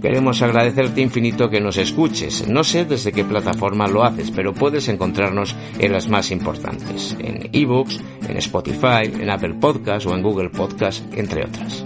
Queremos 0.00 0.40
agradecerte 0.40 1.02
infinito 1.02 1.50
que 1.50 1.60
nos 1.60 1.76
escuches. 1.76 2.48
No 2.48 2.64
sé 2.64 2.86
desde 2.86 3.12
qué 3.12 3.24
plataforma 3.26 3.86
lo 3.86 4.04
haces, 4.04 4.30
pero 4.30 4.54
puedes 4.54 4.88
encontrarnos 4.88 5.54
en 5.78 5.92
las 5.92 6.08
más 6.08 6.30
importantes, 6.30 7.14
en 7.20 7.50
ebooks, 7.52 8.00
en 8.26 8.38
Spotify, 8.38 9.12
en 9.12 9.28
Apple 9.28 9.56
Podcast 9.60 10.06
o 10.06 10.14
en 10.14 10.22
Google 10.22 10.48
Podcast, 10.48 11.04
entre 11.12 11.44
otras. 11.44 11.84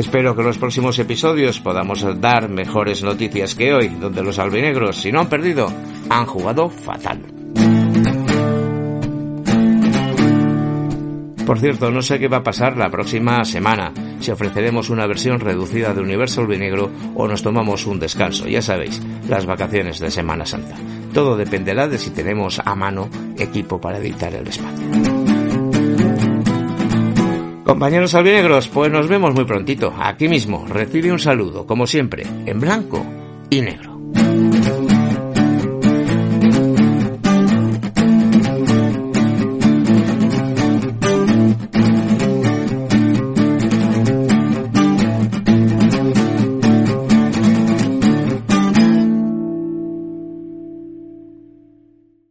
Espero 0.00 0.34
que 0.34 0.40
en 0.40 0.46
los 0.46 0.56
próximos 0.56 0.98
episodios 0.98 1.60
podamos 1.60 2.02
dar 2.22 2.48
mejores 2.48 3.02
noticias 3.02 3.54
que 3.54 3.74
hoy, 3.74 3.88
donde 3.88 4.22
los 4.22 4.38
albinegros, 4.38 4.96
si 4.96 5.12
no 5.12 5.20
han 5.20 5.28
perdido, 5.28 5.70
han 6.08 6.24
jugado 6.24 6.70
fatal. 6.70 7.20
Por 11.44 11.60
cierto, 11.60 11.90
no 11.90 12.00
sé 12.00 12.18
qué 12.18 12.28
va 12.28 12.38
a 12.38 12.42
pasar 12.42 12.78
la 12.78 12.88
próxima 12.88 13.44
semana, 13.44 13.92
si 14.20 14.30
ofreceremos 14.30 14.88
una 14.88 15.06
versión 15.06 15.38
reducida 15.38 15.92
de 15.92 16.00
Universo 16.00 16.40
Albinegro 16.40 16.90
o 17.14 17.28
nos 17.28 17.42
tomamos 17.42 17.84
un 17.84 18.00
descanso, 18.00 18.48
ya 18.48 18.62
sabéis, 18.62 19.02
las 19.28 19.44
vacaciones 19.44 19.98
de 19.98 20.10
Semana 20.10 20.46
Santa. 20.46 20.76
Todo 21.12 21.36
dependerá 21.36 21.88
de 21.88 21.98
si 21.98 22.08
tenemos 22.08 22.58
a 22.64 22.74
mano 22.74 23.10
equipo 23.36 23.78
para 23.78 23.98
editar 23.98 24.34
el 24.34 24.48
espacio. 24.48 25.19
Compañeros 27.80 28.14
albinegros, 28.14 28.68
pues 28.68 28.92
nos 28.92 29.08
vemos 29.08 29.34
muy 29.34 29.46
prontito, 29.46 29.94
aquí 29.98 30.28
mismo. 30.28 30.66
Recibe 30.68 31.10
un 31.10 31.18
saludo, 31.18 31.64
como 31.64 31.86
siempre, 31.86 32.26
en 32.44 32.60
blanco 32.60 33.06
y 33.48 33.62
negro. 33.62 33.99